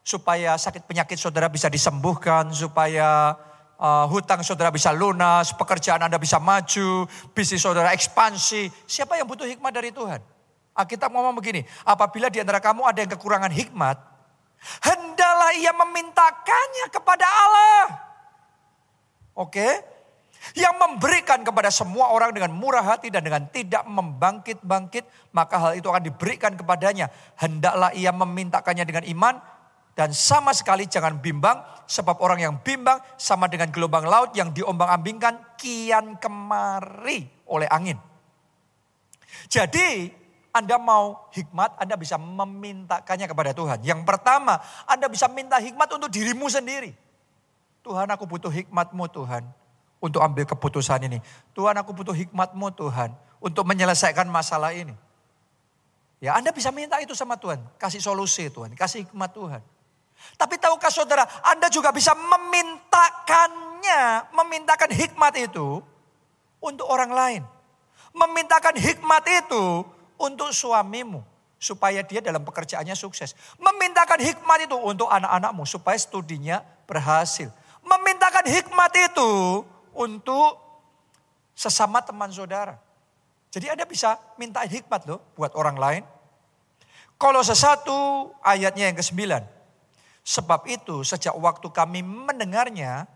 supaya 0.00 0.56
sakit 0.56 0.88
penyakit 0.88 1.20
saudara 1.20 1.52
bisa 1.52 1.68
disembuhkan, 1.68 2.48
supaya 2.56 3.36
uh, 3.76 4.06
hutang 4.08 4.40
saudara 4.40 4.72
bisa 4.72 4.90
lunas, 4.96 5.52
pekerjaan 5.52 6.00
Anda 6.00 6.16
bisa 6.16 6.40
maju, 6.40 7.04
bisnis 7.36 7.60
saudara 7.60 7.92
ekspansi. 7.92 8.72
Siapa 8.88 9.20
yang 9.20 9.28
butuh 9.28 9.44
hikmat 9.44 9.72
dari 9.76 9.92
Tuhan? 9.92 10.24
Alkitab 10.74 11.12
ngomong 11.12 11.38
begini, 11.38 11.62
apabila 11.86 12.26
di 12.26 12.42
antara 12.42 12.58
kamu 12.58 12.82
ada 12.82 12.98
yang 12.98 13.12
kekurangan 13.14 13.52
hikmat, 13.52 13.94
hendaklah 14.82 15.52
ia 15.54 15.70
memintakannya 15.70 16.86
kepada 16.90 17.26
Allah. 17.28 17.82
Oke? 19.38 19.93
Yang 20.52 20.76
memberikan 20.76 21.40
kepada 21.40 21.72
semua 21.72 22.12
orang 22.12 22.36
dengan 22.36 22.52
murah 22.52 22.84
hati 22.84 23.08
dan 23.08 23.24
dengan 23.24 23.48
tidak 23.48 23.88
membangkit-bangkit, 23.88 25.32
maka 25.32 25.56
hal 25.56 25.72
itu 25.80 25.88
akan 25.88 26.04
diberikan 26.04 26.52
kepadanya. 26.52 27.08
Hendaklah 27.40 27.96
ia 27.96 28.12
memintakannya 28.12 28.84
dengan 28.84 29.08
iman 29.08 29.40
dan 29.96 30.12
sama 30.12 30.52
sekali 30.52 30.84
jangan 30.84 31.16
bimbang, 31.16 31.64
sebab 31.88 32.20
orang 32.20 32.44
yang 32.44 32.54
bimbang 32.60 33.00
sama 33.16 33.48
dengan 33.48 33.72
gelombang 33.72 34.04
laut 34.04 34.36
yang 34.36 34.52
diombang-ambingkan 34.52 35.56
kian 35.56 36.20
kemari 36.20 37.24
oleh 37.48 37.70
angin. 37.72 37.96
Jadi 39.48 40.12
anda 40.54 40.78
mau 40.78 41.30
hikmat, 41.34 41.82
Anda 41.82 41.98
bisa 41.98 42.14
memintakannya 42.14 43.26
kepada 43.26 43.50
Tuhan. 43.50 43.82
Yang 43.82 44.06
pertama, 44.06 44.62
Anda 44.86 45.10
bisa 45.10 45.26
minta 45.26 45.58
hikmat 45.58 45.90
untuk 45.90 46.06
dirimu 46.14 46.46
sendiri. 46.46 46.94
Tuhan 47.82 48.06
aku 48.06 48.22
butuh 48.22 48.54
hikmatmu 48.54 49.10
Tuhan 49.10 49.42
untuk 50.04 50.20
ambil 50.20 50.44
keputusan 50.44 51.08
ini. 51.08 51.24
Tuhan 51.56 51.72
aku 51.80 51.96
butuh 51.96 52.12
hikmatmu 52.12 52.68
Tuhan 52.76 53.16
untuk 53.40 53.64
menyelesaikan 53.64 54.28
masalah 54.28 54.76
ini. 54.76 54.92
Ya 56.20 56.36
Anda 56.36 56.52
bisa 56.52 56.68
minta 56.68 57.00
itu 57.00 57.16
sama 57.16 57.40
Tuhan. 57.40 57.64
Kasih 57.80 58.04
solusi 58.04 58.52
Tuhan, 58.52 58.76
kasih 58.76 59.08
hikmat 59.08 59.32
Tuhan. 59.32 59.64
Tapi 60.36 60.60
tahukah 60.60 60.92
saudara, 60.92 61.24
Anda 61.48 61.72
juga 61.72 61.88
bisa 61.92 62.12
memintakannya, 62.12 64.02
memintakan 64.32 64.92
hikmat 64.92 65.40
itu 65.40 65.80
untuk 66.60 66.86
orang 66.88 67.12
lain. 67.12 67.42
Memintakan 68.14 68.78
hikmat 68.78 69.24
itu 69.26 69.84
untuk 70.20 70.54
suamimu 70.54 71.24
supaya 71.58 72.04
dia 72.04 72.20
dalam 72.20 72.44
pekerjaannya 72.44 72.94
sukses. 72.94 73.34
Memintakan 73.58 74.20
hikmat 74.20 74.68
itu 74.68 74.76
untuk 74.78 75.10
anak-anakmu 75.10 75.66
supaya 75.66 75.98
studinya 75.98 76.62
berhasil. 76.86 77.50
Memintakan 77.84 78.48
hikmat 78.48 78.92
itu 78.96 79.64
untuk 79.94 80.58
sesama 81.54 82.02
teman 82.02 82.28
saudara. 82.34 82.76
Jadi 83.54 83.70
Anda 83.70 83.86
bisa 83.86 84.18
minta 84.34 84.66
hikmat 84.66 85.06
loh 85.06 85.22
buat 85.38 85.54
orang 85.54 85.78
lain. 85.78 86.02
Kalau 87.14 87.40
sesatu 87.46 88.30
ayatnya 88.42 88.90
yang 88.90 88.98
ke-9. 88.98 89.22
Sebab 90.24 90.66
itu 90.66 91.04
sejak 91.06 91.36
waktu 91.36 91.68
kami 91.70 92.02
mendengarnya, 92.02 93.06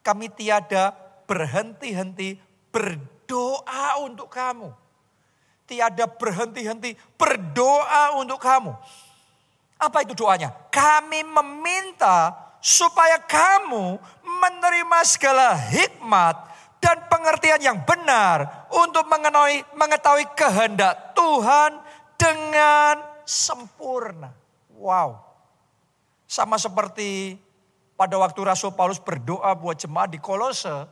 kami 0.00 0.32
tiada 0.32 0.94
berhenti-henti 1.26 2.38
berdoa 2.72 4.00
untuk 4.00 4.30
kamu. 4.32 4.70
Tiada 5.66 6.06
berhenti-henti 6.06 6.94
berdoa 7.18 8.14
untuk 8.16 8.38
kamu. 8.38 8.72
Apa 9.76 10.06
itu 10.06 10.14
doanya? 10.16 10.54
Kami 10.70 11.26
meminta 11.26 12.32
supaya 12.62 13.20
kamu 13.20 13.98
menerima 14.36 14.98
segala 15.02 15.56
hikmat 15.56 16.36
dan 16.78 17.02
pengertian 17.08 17.60
yang 17.60 17.78
benar 17.82 18.68
untuk 18.70 19.08
mengenai, 19.08 19.64
mengetahui 19.74 20.28
kehendak 20.36 21.16
Tuhan 21.16 21.80
dengan 22.14 23.00
sempurna. 23.26 24.30
Wow. 24.76 25.24
Sama 26.28 26.60
seperti 26.60 27.40
pada 27.96 28.14
waktu 28.20 28.40
Rasul 28.44 28.76
Paulus 28.76 29.00
berdoa 29.00 29.56
buat 29.56 29.74
jemaat 29.80 30.12
di 30.12 30.20
Kolose 30.20 30.86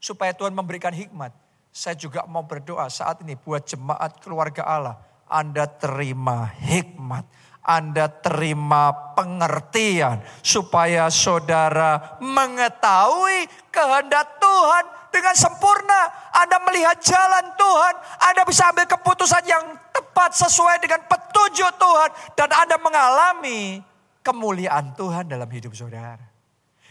supaya 0.00 0.32
Tuhan 0.32 0.56
memberikan 0.56 0.90
hikmat. 0.90 1.30
Saya 1.70 1.94
juga 1.94 2.26
mau 2.26 2.42
berdoa 2.42 2.90
saat 2.90 3.22
ini 3.22 3.38
buat 3.38 3.62
jemaat 3.62 4.18
keluarga 4.18 4.66
Allah. 4.66 4.96
Anda 5.30 5.70
terima 5.70 6.50
hikmat 6.58 7.22
anda 7.70 8.10
terima 8.10 9.14
pengertian 9.14 10.18
supaya 10.42 11.06
saudara 11.06 12.18
mengetahui 12.18 13.46
kehendak 13.70 14.42
Tuhan 14.42 14.84
dengan 15.14 15.34
sempurna. 15.38 16.34
Anda 16.34 16.58
melihat 16.66 16.98
jalan 16.98 17.54
Tuhan, 17.54 17.94
Anda 18.26 18.42
bisa 18.42 18.74
ambil 18.74 18.90
keputusan 18.90 19.46
yang 19.46 19.62
tepat 19.94 20.34
sesuai 20.34 20.82
dengan 20.82 21.06
petunjuk 21.06 21.70
Tuhan 21.78 22.10
dan 22.34 22.50
Anda 22.50 22.76
mengalami 22.82 23.78
kemuliaan 24.26 24.98
Tuhan 24.98 25.30
dalam 25.30 25.46
hidup 25.46 25.70
saudara. 25.70 26.26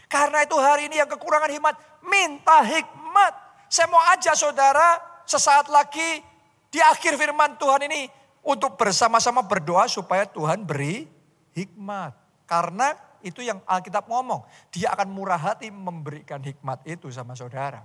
Karena 0.08 0.42
itu 0.42 0.56
hari 0.56 0.88
ini 0.88 0.96
yang 0.96 1.10
kekurangan 1.12 1.52
hikmat, 1.52 1.76
minta 2.08 2.64
hikmat. 2.64 3.32
Saya 3.68 3.86
mau 3.86 4.02
ajak 4.16 4.34
saudara 4.34 4.98
sesaat 5.28 5.70
lagi 5.70 6.24
di 6.72 6.80
akhir 6.82 7.14
firman 7.14 7.54
Tuhan 7.54 7.86
ini 7.86 8.19
untuk 8.40 8.76
bersama-sama 8.80 9.44
berdoa 9.44 9.84
supaya 9.86 10.24
Tuhan 10.24 10.64
beri 10.64 11.04
hikmat. 11.52 12.16
Karena 12.48 12.96
itu 13.20 13.44
yang 13.44 13.60
Alkitab 13.68 14.08
ngomong. 14.08 14.42
Dia 14.72 14.92
akan 14.96 15.08
murah 15.12 15.38
hati 15.38 15.68
memberikan 15.68 16.40
hikmat 16.40 16.82
itu 16.88 17.12
sama 17.12 17.36
saudara. 17.36 17.84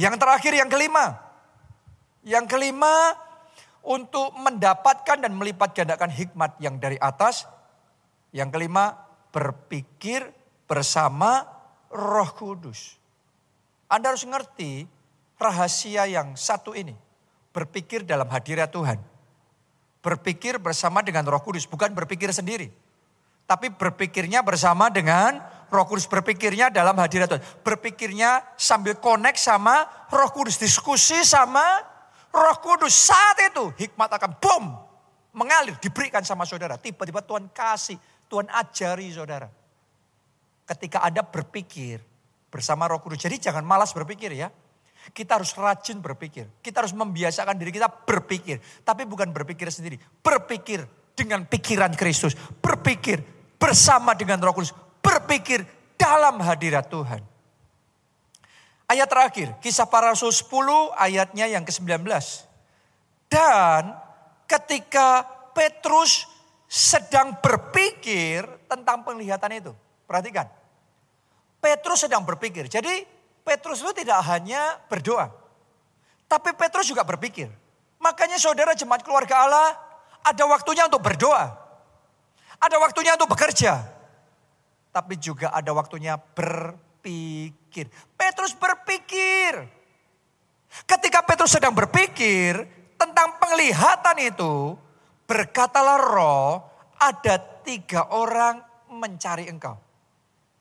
Yang 0.00 0.18
terakhir 0.18 0.52
yang 0.56 0.70
kelima. 0.72 1.20
Yang 2.24 2.44
kelima 2.56 3.12
untuk 3.84 4.32
mendapatkan 4.40 5.20
dan 5.20 5.32
melipat 5.36 5.76
gandakan 5.76 6.10
hikmat 6.10 6.56
yang 6.58 6.80
dari 6.80 6.96
atas. 6.96 7.44
Yang 8.32 8.56
kelima 8.56 8.98
berpikir 9.30 10.32
bersama 10.64 11.44
roh 11.92 12.30
kudus. 12.34 12.96
Anda 13.86 14.10
harus 14.10 14.24
ngerti 14.26 14.88
rahasia 15.36 16.08
yang 16.08 16.34
satu 16.34 16.72
ini 16.72 17.03
berpikir 17.54 18.02
dalam 18.02 18.26
hadirat 18.26 18.74
Tuhan. 18.74 18.98
Berpikir 20.02 20.60
bersama 20.60 21.00
dengan 21.00 21.24
roh 21.24 21.40
kudus, 21.40 21.64
bukan 21.64 21.94
berpikir 21.94 22.28
sendiri. 22.34 22.68
Tapi 23.48 23.72
berpikirnya 23.72 24.44
bersama 24.44 24.92
dengan 24.92 25.40
roh 25.72 25.86
kudus. 25.88 26.04
Berpikirnya 26.04 26.68
dalam 26.68 26.96
hadirat 26.98 27.30
Tuhan. 27.30 27.44
Berpikirnya 27.64 28.44
sambil 28.58 28.98
connect 29.00 29.40
sama 29.40 29.84
roh 30.12 30.28
kudus. 30.34 30.60
Diskusi 30.60 31.24
sama 31.24 31.64
roh 32.34 32.58
kudus. 32.60 32.92
Saat 32.92 33.52
itu 33.52 33.72
hikmat 33.80 34.12
akan 34.12 34.32
boom. 34.40 34.64
Mengalir, 35.34 35.74
diberikan 35.82 36.22
sama 36.22 36.46
saudara. 36.46 36.78
Tiba-tiba 36.78 37.18
Tuhan 37.18 37.50
kasih, 37.50 37.98
Tuhan 38.30 38.46
ajari 38.54 39.08
saudara. 39.12 39.50
Ketika 40.64 41.02
Anda 41.04 41.20
berpikir 41.20 42.00
bersama 42.48 42.88
roh 42.88 43.00
kudus. 43.00 43.20
Jadi 43.20 43.40
jangan 43.40 43.66
malas 43.66 43.92
berpikir 43.92 44.32
ya. 44.32 44.48
Kita 45.12 45.36
harus 45.36 45.52
rajin 45.58 46.00
berpikir. 46.00 46.48
Kita 46.64 46.80
harus 46.80 46.96
membiasakan 46.96 47.58
diri 47.58 47.74
kita 47.74 47.90
berpikir. 47.90 48.62
Tapi 48.80 49.04
bukan 49.04 49.28
berpikir 49.34 49.68
sendiri. 49.68 50.00
Berpikir 50.24 50.86
dengan 51.12 51.44
pikiran 51.44 51.92
Kristus. 51.92 52.32
Berpikir 52.62 53.20
bersama 53.60 54.16
dengan 54.16 54.40
roh 54.40 54.56
kudus. 54.56 54.72
Berpikir 55.04 55.66
dalam 56.00 56.40
hadirat 56.40 56.88
Tuhan. 56.88 57.20
Ayat 58.84 59.08
terakhir, 59.08 59.48
kisah 59.64 59.88
para 59.88 60.12
rasul 60.12 60.28
10 60.28 60.92
ayatnya 60.96 61.48
yang 61.48 61.64
ke-19. 61.64 62.04
Dan 63.28 63.96
ketika 64.44 65.24
Petrus 65.56 66.28
sedang 66.68 67.38
berpikir 67.38 68.44
tentang 68.66 69.06
penglihatan 69.06 69.50
itu. 69.56 69.72
Perhatikan. 70.04 70.50
Petrus 71.62 72.04
sedang 72.04 72.26
berpikir. 72.26 72.68
Jadi 72.68 73.13
Petrus 73.44 73.84
itu 73.84 73.92
tidak 73.92 74.24
hanya 74.24 74.80
berdoa. 74.88 75.28
Tapi 76.24 76.56
Petrus 76.56 76.88
juga 76.88 77.04
berpikir. 77.04 77.52
Makanya 78.00 78.40
saudara 78.40 78.72
jemaat 78.72 79.04
keluarga 79.04 79.44
Allah 79.44 79.68
ada 80.24 80.44
waktunya 80.48 80.88
untuk 80.88 81.04
berdoa. 81.04 81.52
Ada 82.56 82.80
waktunya 82.80 83.12
untuk 83.12 83.28
bekerja. 83.28 83.84
Tapi 84.88 85.20
juga 85.20 85.52
ada 85.52 85.68
waktunya 85.76 86.16
berpikir. 86.16 87.92
Petrus 88.16 88.56
berpikir. 88.56 89.68
Ketika 90.88 91.20
Petrus 91.22 91.52
sedang 91.52 91.76
berpikir 91.76 92.56
tentang 92.96 93.36
penglihatan 93.36 94.16
itu, 94.24 94.74
berkatalah 95.28 96.00
roh, 96.00 96.64
ada 96.96 97.36
tiga 97.62 98.08
orang 98.10 98.58
mencari 98.88 99.46
engkau. 99.52 99.76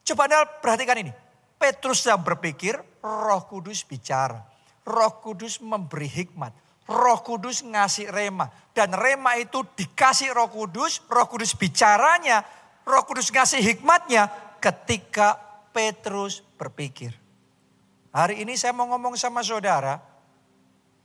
Coba 0.03 0.27
anda 0.27 0.43
perhatikan 0.59 0.99
ini. 0.99 1.22
Petrus 1.63 2.03
yang 2.03 2.19
berpikir, 2.19 2.75
roh 2.99 3.47
kudus 3.47 3.87
bicara. 3.87 4.43
Roh 4.83 5.23
kudus 5.23 5.63
memberi 5.63 6.11
hikmat. 6.11 6.51
Roh 6.91 7.23
kudus 7.23 7.63
ngasih 7.63 8.11
rema. 8.11 8.51
Dan 8.75 8.91
rema 8.91 9.39
itu 9.39 9.63
dikasih 9.63 10.35
roh 10.35 10.51
kudus, 10.51 10.99
roh 11.07 11.23
kudus 11.31 11.55
bicaranya, 11.55 12.43
roh 12.83 13.07
kudus 13.07 13.31
ngasih 13.31 13.63
hikmatnya 13.63 14.27
ketika 14.59 15.39
Petrus 15.71 16.43
berpikir. 16.59 17.15
Hari 18.11 18.43
ini 18.43 18.59
saya 18.59 18.75
mau 18.75 18.91
ngomong 18.91 19.15
sama 19.15 19.39
saudara, 19.39 20.03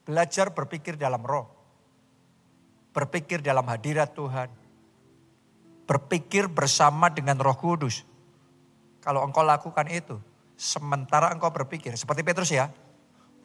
belajar 0.03 0.51
berpikir 0.51 0.99
dalam 0.99 1.23
roh. 1.23 1.47
Berpikir 2.91 3.47
dalam 3.47 3.63
hadirat 3.71 4.11
Tuhan. 4.11 4.51
Berpikir 5.87 6.51
bersama 6.51 7.15
dengan 7.15 7.39
roh 7.39 7.55
kudus. 7.55 8.03
Kalau 8.99 9.23
engkau 9.23 9.47
lakukan 9.47 9.87
itu, 9.87 10.19
Sementara 10.59 11.31
engkau 11.31 11.55
berpikir, 11.55 11.95
seperti 11.95 12.27
Petrus 12.27 12.51
ya, 12.51 12.67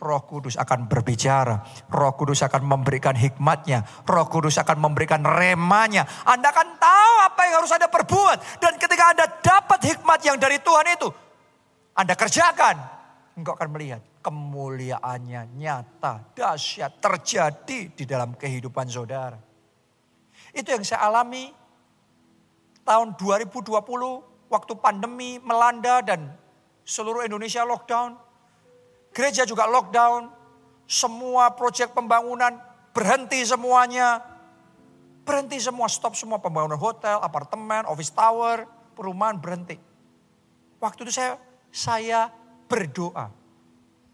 Roh 0.02 0.26
Kudus 0.26 0.58
akan 0.58 0.90
berbicara. 0.90 1.62
Roh 1.94 2.14
Kudus 2.18 2.42
akan 2.42 2.66
memberikan 2.66 3.14
hikmatnya. 3.14 3.86
Roh 4.04 4.26
Kudus 4.26 4.58
akan 4.58 4.82
memberikan 4.82 5.22
remanya. 5.22 6.04
Anda 6.26 6.50
akan 6.50 6.68
tahu 6.82 7.14
apa 7.24 7.42
yang 7.46 7.56
harus 7.62 7.72
Anda 7.72 7.88
perbuat. 7.88 8.60
Dan 8.60 8.82
ketika 8.82 9.14
Anda 9.14 9.26
dapat 9.30 9.80
hikmat 9.94 10.20
yang 10.26 10.42
dari 10.42 10.58
Tuhan 10.58 10.88
itu. 10.98 11.08
Anda 11.94 12.18
kerjakan. 12.18 12.76
Engkau 13.38 13.54
akan 13.54 13.70
melihat 13.72 14.02
kemuliaannya 14.26 15.54
nyata, 15.58 16.34
dahsyat, 16.34 16.98
terjadi 16.98 17.94
di 17.94 18.04
dalam 18.10 18.34
kehidupan 18.34 18.90
saudara. 18.90 19.38
Itu 20.54 20.70
yang 20.70 20.86
saya 20.86 21.10
alami 21.10 21.50
tahun 22.86 23.18
2020 23.18 23.74
waktu 24.52 24.74
pandemi 24.78 25.42
melanda 25.42 26.04
dan 26.06 26.43
seluruh 26.84 27.24
Indonesia 27.24 27.64
lockdown. 27.64 28.16
Gereja 29.16 29.44
juga 29.48 29.68
lockdown. 29.68 30.32
Semua 30.84 31.56
proyek 31.56 31.96
pembangunan 31.96 32.60
berhenti 32.92 33.42
semuanya. 33.44 34.22
Berhenti 35.24 35.56
semua, 35.64 35.88
stop 35.88 36.20
semua 36.20 36.44
pembangunan 36.44 36.76
hotel, 36.76 37.24
apartemen, 37.24 37.88
office 37.88 38.12
tower, 38.12 38.68
perumahan 38.92 39.40
berhenti. 39.40 39.80
Waktu 40.84 41.08
itu 41.08 41.16
saya 41.16 41.40
saya 41.72 42.28
berdoa. 42.68 43.32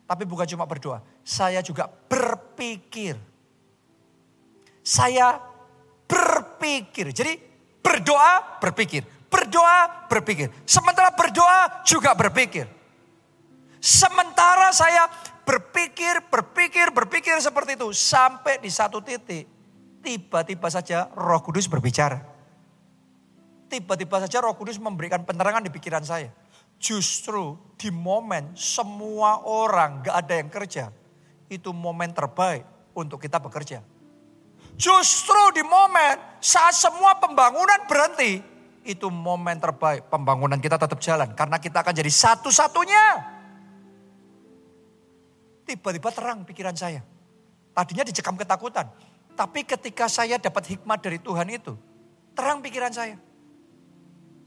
Tapi 0.06 0.24
bukan 0.26 0.46
cuma 0.46 0.70
berdoa, 0.70 1.02
saya 1.26 1.62
juga 1.66 1.90
berpikir. 1.90 3.18
Saya 4.86 5.38
berpikir. 6.10 7.14
Jadi 7.14 7.38
berdoa, 7.82 8.58
berpikir. 8.58 9.06
Berdoa, 9.30 10.10
berpikir. 10.10 10.50
Sementara 10.66 11.14
berdoa 11.14 11.86
juga 11.86 12.18
berpikir. 12.18 12.66
Sementara 13.80 14.74
saya 14.76 15.08
berpikir, 15.46 16.28
berpikir, 16.28 16.92
berpikir 16.92 17.38
seperti 17.40 17.78
itu. 17.80 17.94
Sampai 17.96 18.60
di 18.60 18.68
satu 18.68 19.00
titik, 19.00 19.48
tiba-tiba 20.02 20.68
saja 20.68 21.08
roh 21.14 21.40
kudus 21.46 21.70
berbicara. 21.70 22.26
Tiba-tiba 23.70 24.18
saja 24.26 24.42
roh 24.42 24.58
kudus 24.58 24.82
memberikan 24.82 25.22
penerangan 25.22 25.62
di 25.62 25.70
pikiran 25.70 26.02
saya. 26.02 26.34
Justru 26.82 27.54
di 27.78 27.94
momen 27.94 28.58
semua 28.58 29.46
orang 29.46 30.02
gak 30.02 30.16
ada 30.26 30.34
yang 30.42 30.50
kerja. 30.50 30.86
Itu 31.46 31.70
momen 31.70 32.12
terbaik 32.18 32.66
untuk 32.98 33.22
kita 33.22 33.38
bekerja. 33.38 33.86
Justru 34.80 35.54
di 35.54 35.62
momen 35.62 36.18
saat 36.40 36.74
semua 36.74 37.20
pembangunan 37.20 37.84
berhenti. 37.86 38.42
Itu 38.88 39.12
momen 39.12 39.60
terbaik 39.60 40.08
pembangunan 40.08 40.58
kita 40.58 40.80
tetap 40.80 40.98
jalan. 41.04 41.32
Karena 41.36 41.60
kita 41.60 41.84
akan 41.84 41.94
jadi 41.94 42.12
satu-satunya 42.12 43.06
Tiba-tiba 45.70 46.10
terang 46.10 46.42
pikiran 46.50 46.74
saya. 46.74 47.06
Tadinya 47.78 48.02
dicekam 48.02 48.34
ketakutan. 48.34 48.90
Tapi 49.38 49.62
ketika 49.62 50.10
saya 50.10 50.42
dapat 50.42 50.66
hikmat 50.66 50.98
dari 50.98 51.22
Tuhan 51.22 51.46
itu, 51.46 51.78
terang 52.34 52.58
pikiran 52.66 52.90
saya. 52.90 53.22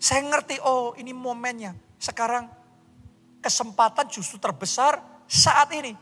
Saya 0.02 0.26
ngerti, 0.26 0.58
oh 0.66 0.98
ini 0.98 1.14
momennya. 1.14 1.78
Sekarang 1.94 2.50
kesempatan 3.38 4.10
justru 4.10 4.42
terbesar 4.42 4.98
saat 5.30 5.70
ini. 5.78 5.94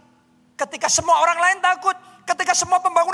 Ketika 0.55 0.89
semua 0.89 1.21
orang 1.21 1.37
lain 1.37 1.59
takut, 1.61 1.97
ketika 2.25 2.55
semua 2.55 2.81
pembangunan 2.81 3.10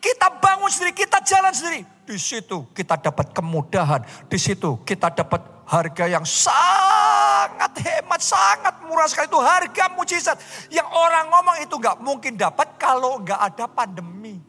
kita 0.00 0.40
bangun 0.40 0.72
sendiri, 0.72 0.96
kita 1.06 1.20
jalan 1.20 1.52
sendiri. 1.52 1.84
Di 2.08 2.18
situ 2.18 2.66
kita 2.72 2.98
dapat 2.98 3.30
kemudahan, 3.36 4.02
di 4.26 4.38
situ 4.40 4.80
kita 4.82 5.12
dapat 5.12 5.44
harga 5.68 6.04
yang 6.10 6.26
sangat 6.26 7.70
hemat, 7.78 8.18
sangat 8.18 8.74
murah 8.88 9.06
sekali. 9.06 9.30
Itu 9.30 9.38
harga 9.38 9.84
mujizat 9.94 10.36
yang 10.74 10.88
orang 10.90 11.30
ngomong 11.30 11.56
itu 11.62 11.74
nggak 11.78 11.98
mungkin 12.02 12.34
dapat 12.34 12.74
kalau 12.80 13.22
nggak 13.22 13.38
ada 13.38 13.70
pandemi. 13.70 14.39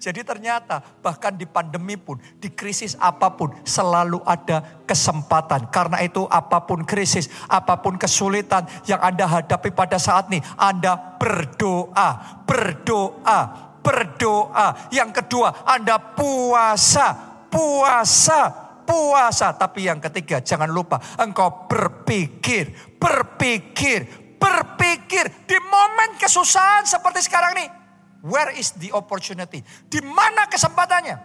Jadi 0.00 0.24
ternyata 0.24 0.80
bahkan 1.04 1.36
di 1.36 1.44
pandemi 1.44 1.92
pun, 2.00 2.16
di 2.40 2.48
krisis 2.48 2.96
apa 2.96 3.36
pun 3.36 3.52
selalu 3.68 4.24
ada 4.24 4.80
kesempatan. 4.88 5.68
Karena 5.68 6.00
itu 6.00 6.24
apa 6.24 6.64
pun 6.64 6.88
krisis, 6.88 7.28
apa 7.44 7.76
pun 7.84 8.00
kesulitan 8.00 8.64
yang 8.88 8.96
Anda 8.96 9.28
hadapi 9.28 9.68
pada 9.76 10.00
saat 10.00 10.32
ini, 10.32 10.40
Anda 10.56 10.96
berdoa, 11.20 12.40
berdoa, 12.48 13.40
berdoa. 13.84 14.88
Yang 14.88 15.20
kedua, 15.20 15.68
Anda 15.68 16.00
puasa, 16.00 17.12
puasa, 17.52 18.40
puasa. 18.88 19.52
Tapi 19.52 19.84
yang 19.84 20.00
ketiga, 20.00 20.40
jangan 20.40 20.72
lupa 20.72 20.96
engkau 21.20 21.68
berpikir, 21.68 22.96
berpikir, 22.96 24.32
berpikir. 24.40 25.44
Di 25.44 25.60
momen 25.60 26.16
kesusahan 26.16 26.88
seperti 26.88 27.28
sekarang 27.28 27.52
ini. 27.60 27.79
Where 28.20 28.52
is 28.52 28.76
the 28.76 28.92
opportunity? 28.92 29.64
Di 29.88 30.00
mana 30.04 30.44
kesempatannya? 30.44 31.16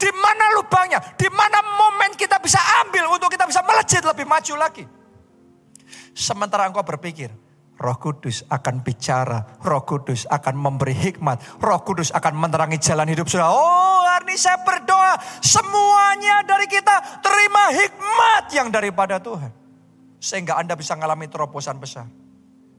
Di 0.00 0.10
mana 0.16 0.56
lubangnya? 0.58 0.98
Di 1.14 1.28
mana 1.30 1.60
momen 1.62 2.16
kita 2.16 2.40
bisa 2.42 2.58
ambil 2.82 3.06
untuk 3.12 3.30
kita 3.30 3.46
bisa 3.46 3.62
melejit 3.62 4.02
lebih 4.02 4.26
maju 4.26 4.54
lagi? 4.58 4.84
Sementara 6.16 6.66
engkau 6.66 6.82
berpikir, 6.82 7.30
Roh 7.76 7.96
Kudus 8.00 8.42
akan 8.48 8.82
bicara, 8.82 9.60
Roh 9.62 9.84
Kudus 9.84 10.24
akan 10.26 10.56
memberi 10.56 10.96
hikmat, 10.96 11.60
Roh 11.62 11.80
Kudus 11.84 12.10
akan 12.10 12.34
menerangi 12.34 12.80
jalan 12.82 13.06
hidup 13.12 13.28
saudara. 13.28 13.52
Oh, 13.52 14.02
hari 14.08 14.32
ini 14.32 14.36
saya 14.40 14.58
berdoa 14.64 15.20
semuanya 15.44 16.42
dari 16.48 16.66
kita 16.66 17.20
terima 17.22 17.72
hikmat 17.72 18.44
yang 18.56 18.68
daripada 18.72 19.20
Tuhan. 19.22 19.52
Sehingga 20.20 20.60
Anda 20.60 20.76
bisa 20.76 20.96
mengalami 20.96 21.28
terobosan 21.28 21.80
besar. 21.80 22.08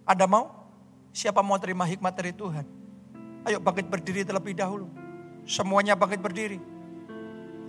Anda 0.06 0.26
mau? 0.26 0.50
Siapa 1.14 1.42
mau 1.42 1.58
terima 1.58 1.86
hikmat 1.86 2.14
dari 2.14 2.34
Tuhan? 2.34 2.81
Ayo 3.48 3.58
bangkit 3.58 3.90
berdiri 3.90 4.22
terlebih 4.22 4.54
dahulu. 4.54 4.86
Semuanya 5.50 5.98
bangkit 5.98 6.22
berdiri. 6.22 6.60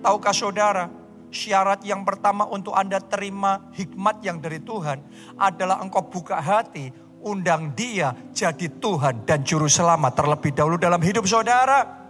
Tahukah 0.05 0.35
saudara, 0.35 0.91
syarat 1.33 1.81
yang 1.87 2.05
pertama 2.05 2.45
untuk 2.45 2.77
Anda 2.77 3.01
terima 3.01 3.73
hikmat 3.73 4.21
yang 4.21 4.43
dari 4.43 4.61
Tuhan 4.61 5.01
adalah 5.41 5.81
engkau 5.81 6.05
buka 6.05 6.37
hati 6.43 6.93
undang 7.23 7.71
dia 7.73 8.13
jadi 8.35 8.69
Tuhan 8.69 9.23
dan 9.25 9.47
Juru 9.47 9.71
Selamat 9.71 10.13
terlebih 10.19 10.53
dahulu 10.53 10.77
dalam 10.77 11.01
hidup 11.01 11.25
saudara. 11.25 12.03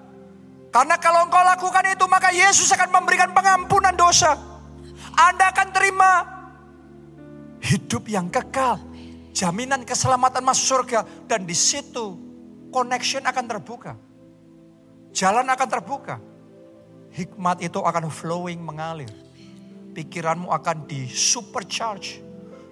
Karena 0.73 0.97
kalau 0.97 1.29
engkau 1.29 1.45
lakukan 1.45 1.85
itu 1.85 2.05
maka 2.09 2.33
Yesus 2.33 2.73
akan 2.73 2.91
memberikan 2.91 3.31
pengampunan 3.37 3.93
dosa. 3.93 4.35
Anda 5.13 5.53
akan 5.53 5.69
terima 5.71 6.11
hidup 7.61 8.09
yang 8.09 8.33
kekal. 8.33 8.81
Jaminan 9.37 9.85
keselamatan 9.85 10.41
masuk 10.41 10.65
surga. 10.65 11.05
Dan 11.29 11.45
di 11.45 11.53
situ 11.53 12.32
connection 12.73 13.23
akan 13.23 13.45
terbuka. 13.45 13.93
Jalan 15.13 15.45
akan 15.45 15.69
terbuka. 15.69 16.17
Hikmat 17.13 17.61
itu 17.61 17.77
akan 17.85 18.09
flowing 18.09 18.57
mengalir. 18.65 19.13
Pikiranmu 19.93 20.49
akan 20.49 20.89
di 20.89 21.05
supercharge 21.05 22.25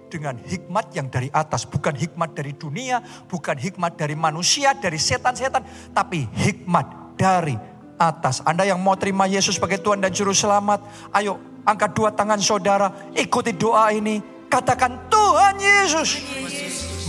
dengan 0.09 0.41
hikmat 0.41 0.89
yang 0.97 1.07
dari 1.13 1.29
atas. 1.29 1.69
Bukan 1.69 1.93
hikmat 1.93 2.33
dari 2.33 2.57
dunia, 2.57 2.99
bukan 3.29 3.53
hikmat 3.53 3.93
dari 3.93 4.17
manusia, 4.17 4.73
dari 4.73 4.97
setan-setan. 4.97 5.93
Tapi 5.93 6.25
hikmat 6.25 7.15
dari 7.15 7.53
atas. 8.01 8.41
Anda 8.41 8.65
yang 8.65 8.81
mau 8.81 8.97
terima 8.97 9.29
Yesus 9.29 9.61
sebagai 9.61 9.77
Tuhan 9.77 10.01
dan 10.01 10.09
Juru 10.09 10.33
Selamat. 10.33 10.81
Ayo 11.13 11.37
angkat 11.61 11.93
dua 11.93 12.09
tangan 12.09 12.41
saudara. 12.41 12.89
Ikuti 13.13 13.53
doa 13.53 13.93
ini. 13.93 14.17
Katakan 14.49 15.07
Tuhan 15.07 15.55
Yesus. 15.61 16.17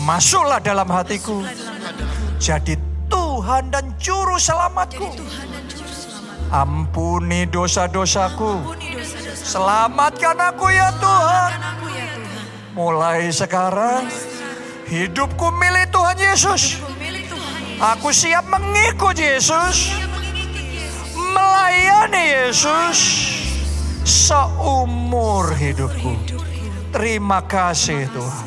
Masuklah 0.05 0.61
dalam 0.61 0.87
hatiku. 0.93 1.41
Jadi 2.43 2.75
Tuhan 3.07 3.71
dan 3.71 3.95
Juru 4.03 4.35
Selamatku. 4.35 5.15
Ampuni 6.51 7.47
dosa-dosaku. 7.47 8.75
Selamatkan 9.31 10.35
aku 10.51 10.67
ya 10.75 10.91
Tuhan. 10.99 11.51
Mulai 12.75 13.31
sekarang 13.31 14.11
hidupku 14.91 15.55
milik 15.55 15.95
Tuhan 15.95 16.19
Yesus. 16.19 16.83
Aku 17.79 18.11
siap 18.11 18.43
mengikuti 18.51 19.23
Yesus. 19.23 19.95
Melayani 21.15 22.27
Yesus 22.27 22.99
seumur 24.03 25.55
hidupku. 25.55 26.19
Terima 26.91 27.39
kasih 27.47 28.11
Tuhan. 28.11 28.47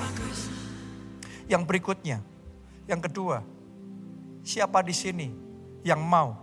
Yang 1.48 1.64
berikutnya, 1.64 2.20
yang 2.92 3.00
kedua, 3.00 3.55
siapa 4.46 4.86
di 4.86 4.94
sini 4.94 5.28
yang 5.82 6.06
mau 6.06 6.38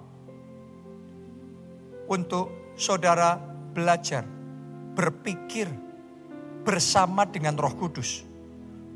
untuk 2.11 2.74
saudara 2.74 3.38
belajar 3.70 4.26
berpikir 4.98 5.70
bersama 6.66 7.22
dengan 7.24 7.55
Roh 7.55 7.74
Kudus. 7.78 8.26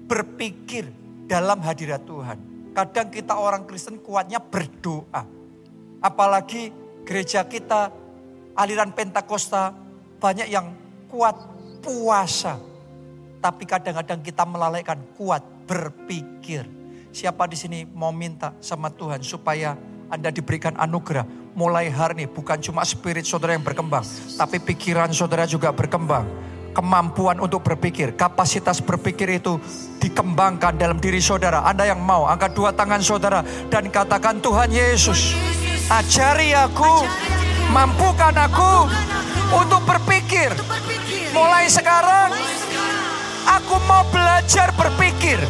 Berpikir 0.07 0.91
dalam 1.31 1.63
hadirat 1.63 2.03
Tuhan. 2.07 2.39
Kadang 2.75 3.09
kita 3.09 3.35
orang 3.35 3.65
Kristen 3.65 4.03
kuatnya 4.03 4.39
berdoa. 4.39 5.25
Apalagi 6.03 6.71
gereja 7.03 7.43
kita 7.49 7.91
aliran 8.55 8.93
Pentakosta 8.93 9.75
banyak 10.21 10.47
yang 10.47 10.71
kuat 11.11 11.35
puasa. 11.83 12.61
Tapi 13.43 13.65
kadang-kadang 13.67 14.21
kita 14.23 14.45
melalaikan 14.47 14.99
kuat 15.19 15.43
berpikir. 15.67 16.76
Siapa 17.17 17.49
di 17.49 17.57
sini 17.57 17.89
mau 17.97 18.13
minta 18.13 18.53
sama 18.61 18.93
Tuhan 18.93 19.25
supaya 19.25 19.73
Anda 20.13 20.29
diberikan 20.29 20.77
anugerah. 20.77 21.25
Mulai 21.57 21.89
hari 21.89 22.13
ini 22.21 22.25
bukan 22.29 22.61
cuma 22.61 22.85
spirit 22.85 23.25
saudara 23.25 23.57
yang 23.57 23.65
berkembang. 23.65 24.05
Tapi 24.37 24.61
pikiran 24.61 25.09
saudara 25.17 25.49
juga 25.49 25.73
berkembang. 25.73 26.29
Kemampuan 26.77 27.41
untuk 27.41 27.65
berpikir, 27.65 28.13
kapasitas 28.21 28.85
berpikir 28.85 29.41
itu 29.41 29.57
dikembangkan 29.97 30.77
dalam 30.77 31.01
diri 31.01 31.17
saudara. 31.17 31.65
Anda 31.65 31.89
yang 31.89 32.05
mau 32.05 32.29
angkat 32.29 32.53
dua 32.53 32.77
tangan 32.77 33.01
saudara 33.01 33.41
dan 33.73 33.89
katakan 33.89 34.37
Tuhan 34.45 34.69
Yesus. 34.69 35.33
Ajari 35.89 36.53
aku, 36.53 37.01
mampukan 37.73 38.37
aku 38.37 38.93
untuk 39.57 39.89
berpikir. 39.89 40.53
Mulai 41.33 41.65
sekarang 41.73 42.37
aku 43.49 43.81
mau 43.89 44.05
belajar 44.13 44.69
berpikir 44.77 45.41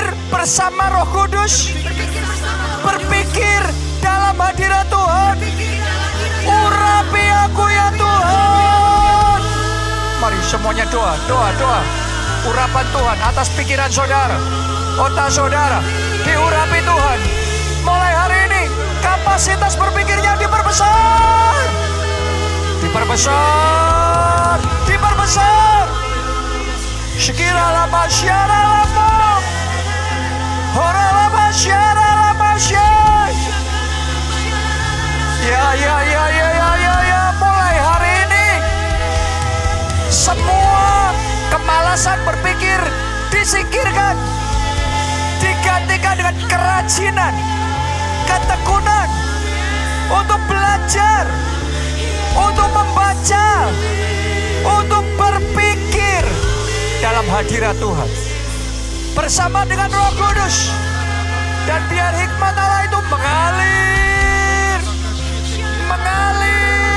berpikir 0.00 0.32
bersama 0.32 0.88
Roh 0.96 1.08
Kudus, 1.12 1.76
berpikir 2.80 3.60
dalam 4.00 4.36
hadirat 4.40 4.88
Tuhan. 4.88 5.36
Urapi 6.48 7.24
aku 7.44 7.64
ya 7.68 7.88
Tuhan. 8.00 9.40
Mari 10.24 10.40
semuanya 10.40 10.88
doa, 10.88 11.14
doa, 11.28 11.48
doa. 11.60 11.80
Urapan 12.48 12.86
Tuhan 12.96 13.18
atas 13.20 13.52
pikiran 13.52 13.92
saudara, 13.92 14.40
otak 14.96 15.28
saudara, 15.28 15.84
diurapi 16.24 16.80
Tuhan. 16.80 17.18
Mulai 17.84 18.12
hari 18.16 18.38
ini 18.48 18.62
kapasitas 19.04 19.76
berpikirnya 19.76 20.40
diperbesar. 20.40 21.60
Diperbesar, 22.80 24.56
diperbesar. 24.88 25.84
Sekira 27.20 27.68
lama 27.76 28.08
syara 28.08 28.60
lama. 28.64 28.80
Hora 28.80 28.88
lama 28.88 28.88
syara 28.88 28.88
lama 28.88 29.09
Ya, 35.42 35.66
ya, 35.74 35.96
ya, 36.06 36.24
ya, 36.30 36.48
ya, 36.54 36.70
ya, 36.78 36.96
ya. 37.10 37.22
Mulai 37.42 37.76
hari 37.82 38.12
ini. 38.22 38.48
Semua 40.14 41.10
kemalasan 41.50 42.22
berpikir 42.22 42.78
disingkirkan. 43.34 44.14
Digantikan 45.42 46.14
dengan 46.14 46.36
kerajinan, 46.46 47.34
ketekunan 48.30 49.08
untuk 50.12 50.40
belajar, 50.46 51.24
untuk 52.36 52.70
membaca, 52.70 53.48
untuk 54.62 55.04
berpikir 55.18 56.22
dalam 57.02 57.26
hadirat 57.26 57.74
Tuhan. 57.80 58.29
Bersama 59.14 59.66
dengan 59.66 59.90
roh 59.90 60.12
kudus. 60.14 60.70
Dan 61.66 61.82
biar 61.90 62.12
hikmat 62.14 62.54
Allah 62.54 62.82
itu 62.86 62.98
mengalir. 63.10 64.78
Mengalir. 65.90 66.89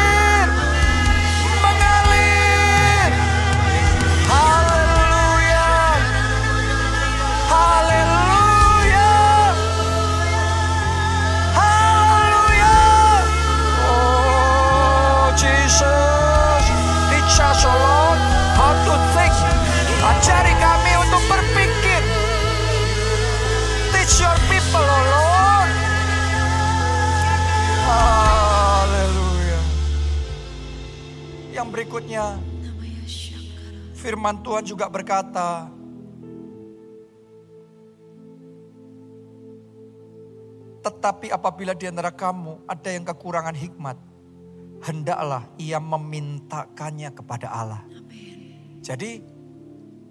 Yang 31.63 31.79
berikutnya, 31.79 32.43
firman 33.95 34.43
Tuhan 34.43 34.67
juga 34.67 34.91
berkata, 34.91 35.71
Tetapi 40.83 41.31
apabila 41.31 41.71
di 41.71 41.87
antara 41.87 42.11
kamu 42.11 42.67
ada 42.67 42.89
yang 42.91 43.07
kekurangan 43.07 43.55
hikmat, 43.55 43.95
hendaklah 44.83 45.47
ia 45.55 45.79
memintakannya 45.79 47.15
kepada 47.15 47.47
Allah. 47.47 47.87
Jadi 48.83 49.23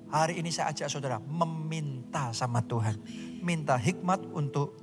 hari 0.09 0.41
ini 0.41 0.49
saya 0.49 0.73
ajak 0.73 0.89
saudara 0.89 1.21
meminta 1.21 2.33
sama 2.33 2.65
Tuhan. 2.65 2.97
Minta 3.45 3.77
hikmat 3.77 4.25
untuk 4.33 4.81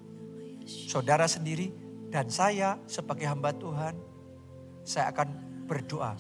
saudara 0.70 1.26
sendiri 1.26 1.74
dan 2.14 2.30
saya 2.30 2.78
sebagai 2.86 3.26
hamba 3.26 3.58
Tuhan. 3.58 3.98
Saya 4.86 5.10
akan 5.10 5.50
berdoa 5.66 6.14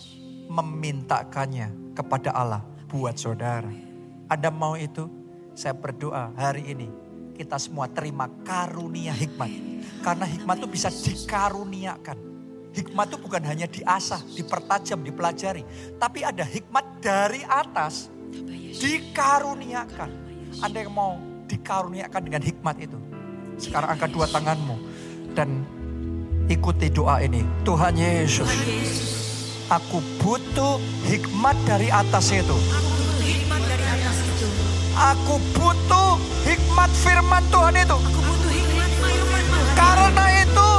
memintakannya 0.49 1.93
kepada 1.93 2.33
Allah 2.33 2.65
buat 2.89 3.15
saudara. 3.15 3.69
Anda 4.27 4.49
mau 4.49 4.73
itu? 4.73 5.05
Saya 5.53 5.75
berdoa 5.75 6.31
hari 6.39 6.71
ini 6.71 6.87
kita 7.39 7.55
semua 7.55 7.87
terima 7.87 8.27
karunia 8.43 9.15
hikmat. 9.15 9.47
Karena 10.03 10.27
hikmat 10.27 10.59
itu 10.59 10.67
bisa 10.67 10.91
dikaruniakan. 10.91 12.17
Hikmat 12.75 13.05
itu 13.15 13.17
bukan 13.17 13.43
hanya 13.47 13.63
diasah, 13.63 14.19
dipertajam, 14.35 14.99
dipelajari. 14.99 15.63
Tapi 15.95 16.19
ada 16.27 16.43
hikmat 16.43 16.99
dari 16.99 17.47
atas 17.47 18.11
dikaruniakan. 18.75 20.11
Anda 20.59 20.83
yang 20.83 20.91
mau 20.91 21.15
dikaruniakan 21.47 22.21
dengan 22.27 22.43
hikmat 22.43 22.75
itu. 22.83 22.99
Sekarang 23.55 23.95
angkat 23.95 24.11
dua 24.11 24.27
tanganmu 24.27 24.75
dan 25.31 25.63
ikuti 26.51 26.91
doa 26.91 27.23
ini. 27.23 27.39
Tuhan 27.63 27.95
Yesus, 27.95 28.51
aku 29.69 30.01
butuh 30.17 30.81
hikmat 31.05 31.53
dari 31.69 31.93
atas 31.93 32.33
itu. 32.33 32.57
hikmat 33.21 33.61
dari 33.69 33.85
atas 33.85 34.17
itu. 34.25 34.47
Aku 34.97 35.37
butuh 35.53 36.17
hikmat 36.43 36.89
firman 36.91 37.43
Tuhan 37.53 37.77
itu. 37.77 37.97
Aku 37.97 38.19
butuh 38.19 38.51
hikmat 38.51 38.91
firman 38.97 39.41
Tuhan. 39.45 39.75
Karena 39.77 40.25
itu 40.41 40.69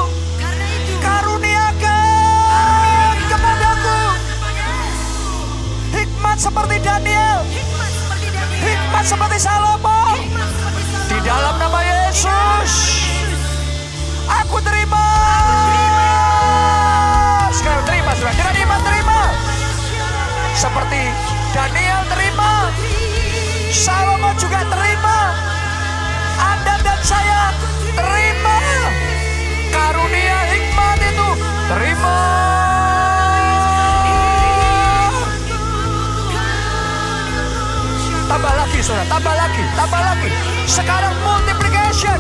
saudara, 38.90 39.06
tambah 39.06 39.34
lagi, 39.38 39.64
tambah 39.78 40.02
lagi. 40.02 40.30
Sekarang 40.66 41.14
multiplication. 41.22 42.18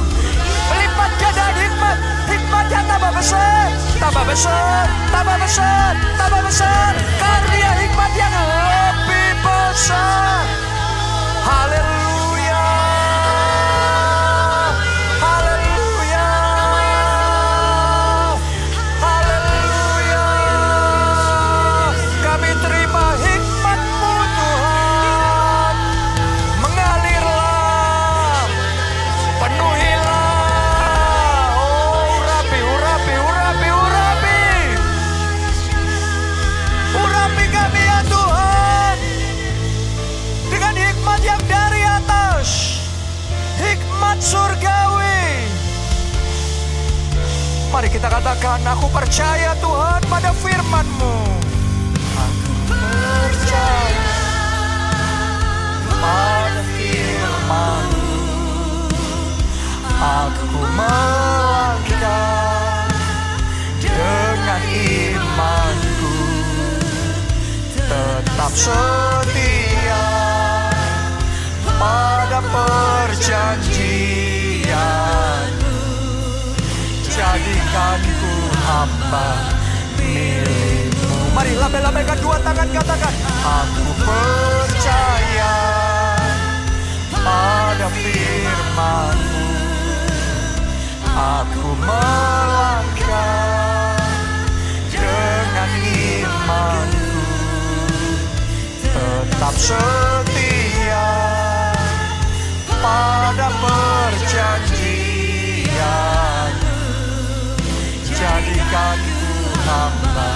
Melipat 0.70 1.10
ganda 1.18 1.46
hikmat. 1.58 1.98
Hikmat 2.30 2.66
yang 2.70 2.86
tambah 2.86 3.10
besar. 3.10 3.66
Tambah 3.98 4.24
besar, 4.30 4.86
tambah 5.10 5.36
besar, 5.42 5.92
tambah 6.14 6.40
besar. 6.46 6.92
Karunia 7.18 7.70
hikmat 7.74 8.12
yang 8.14 8.34
lebih 8.38 9.30
besar. 9.42 10.46
Haleluya. 11.42 12.09
Yang 41.24 41.40
dari 41.48 41.82
atas. 41.84 42.48
Hikmat 43.60 44.18
surgawi. 44.20 45.46
Mari 47.70 47.88
kita 47.92 48.08
katakan, 48.10 48.60
aku 48.66 48.90
percaya 48.90 49.54
Tuhan 49.62 50.00
pada 50.10 50.34
firman-Mu. 50.34 51.16
Aku 52.18 52.52
percaya 52.66 54.10
pada 56.00 56.62
firman 56.74 58.00
melangkah 60.80 62.88
dengan 63.80 64.60
imanku 64.70 66.16
tetap 67.74 68.52
setia 68.54 69.39
pada 71.80 72.44
perjanjian 72.44 73.48
jadikan 77.08 78.00
ku 78.20 78.32
hamba 78.68 79.56
milikmu. 79.96 81.32
Mari 81.32 81.56
lambai-lambaikan 81.56 82.20
dua 82.20 82.36
tangan 82.44 82.68
katakan 82.68 83.14
aku 83.40 83.96
percaya 84.04 85.56
pada 87.16 87.88
firmanmu. 87.96 89.48
Aku 91.10 91.76
melangkah 91.80 93.24
dengan 94.92 95.70
imanku. 95.80 97.24
Tetap 98.84 99.54
setia 99.56 100.29
pada 102.80 103.48
perjanjian 103.60 104.90
jadikan 108.20 109.00
ku 109.00 109.32
hamba 109.64 110.32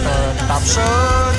Tetap 0.01 0.63
setia 0.65 1.30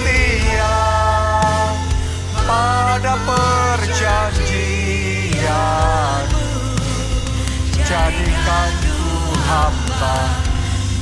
hamba 9.47 10.17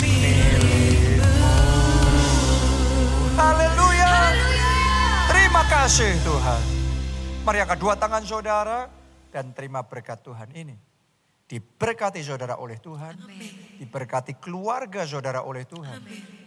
milikmu 0.01 1.55
haleluya. 3.36 4.14
Terima 5.32 5.62
kasih 5.66 6.12
Tuhan. 6.20 6.62
Mari 7.41 7.59
angkat 7.64 7.78
dua 7.80 7.97
tangan 7.97 8.22
saudara 8.22 8.86
dan 9.32 9.57
terima 9.57 9.80
berkat 9.80 10.20
Tuhan 10.20 10.53
ini. 10.53 10.76
Diberkati 11.51 12.22
saudara 12.22 12.62
oleh 12.62 12.78
Tuhan. 12.78 13.18
Diberkati 13.82 14.38
keluarga 14.38 15.03
saudara 15.03 15.43
oleh 15.43 15.66
Tuhan. 15.66 15.99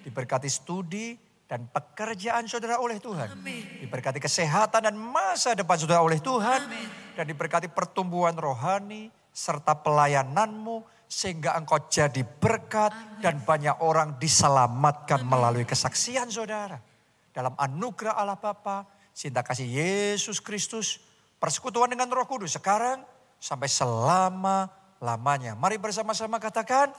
Diberkati 0.05 0.47
studi 0.47 1.19
dan 1.43 1.67
pekerjaan 1.67 2.47
saudara 2.47 2.79
oleh 2.79 3.03
Tuhan. 3.03 3.35
Diberkati 3.83 4.23
kesehatan 4.23 4.87
dan 4.87 4.95
masa 4.95 5.59
depan 5.59 5.75
saudara 5.75 5.99
oleh 5.99 6.23
Tuhan. 6.23 6.71
Dan 7.19 7.25
diberkati 7.27 7.67
pertumbuhan 7.67 8.31
rohani 8.37 9.11
serta 9.35 9.75
pelayananmu. 9.75 10.92
Sehingga 11.13 11.53
engkau 11.53 11.77
jadi 11.85 12.25
berkat 12.25 13.21
dan 13.21 13.45
banyak 13.45 13.85
orang 13.85 14.17
diselamatkan 14.17 15.21
melalui 15.21 15.61
kesaksian 15.61 16.33
saudara. 16.33 16.81
Dalam 17.29 17.53
anugerah 17.53 18.17
Allah 18.17 18.37
Bapa, 18.41 18.89
cinta 19.13 19.45
kasih 19.45 19.69
Yesus 19.69 20.41
Kristus, 20.41 20.97
persekutuan 21.37 21.93
dengan 21.93 22.09
roh 22.09 22.25
kudus 22.25 22.57
sekarang 22.57 23.05
sampai 23.37 23.69
selama-lamanya. 23.69 25.53
Mari 25.53 25.77
bersama-sama 25.77 26.41
katakan, 26.41 26.89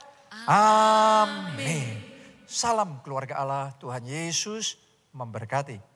Amin. 0.47 1.99
Salam 2.47 3.03
keluarga 3.03 3.43
Allah, 3.43 3.75
Tuhan 3.83 4.07
Yesus 4.07 4.79
memberkati. 5.11 5.94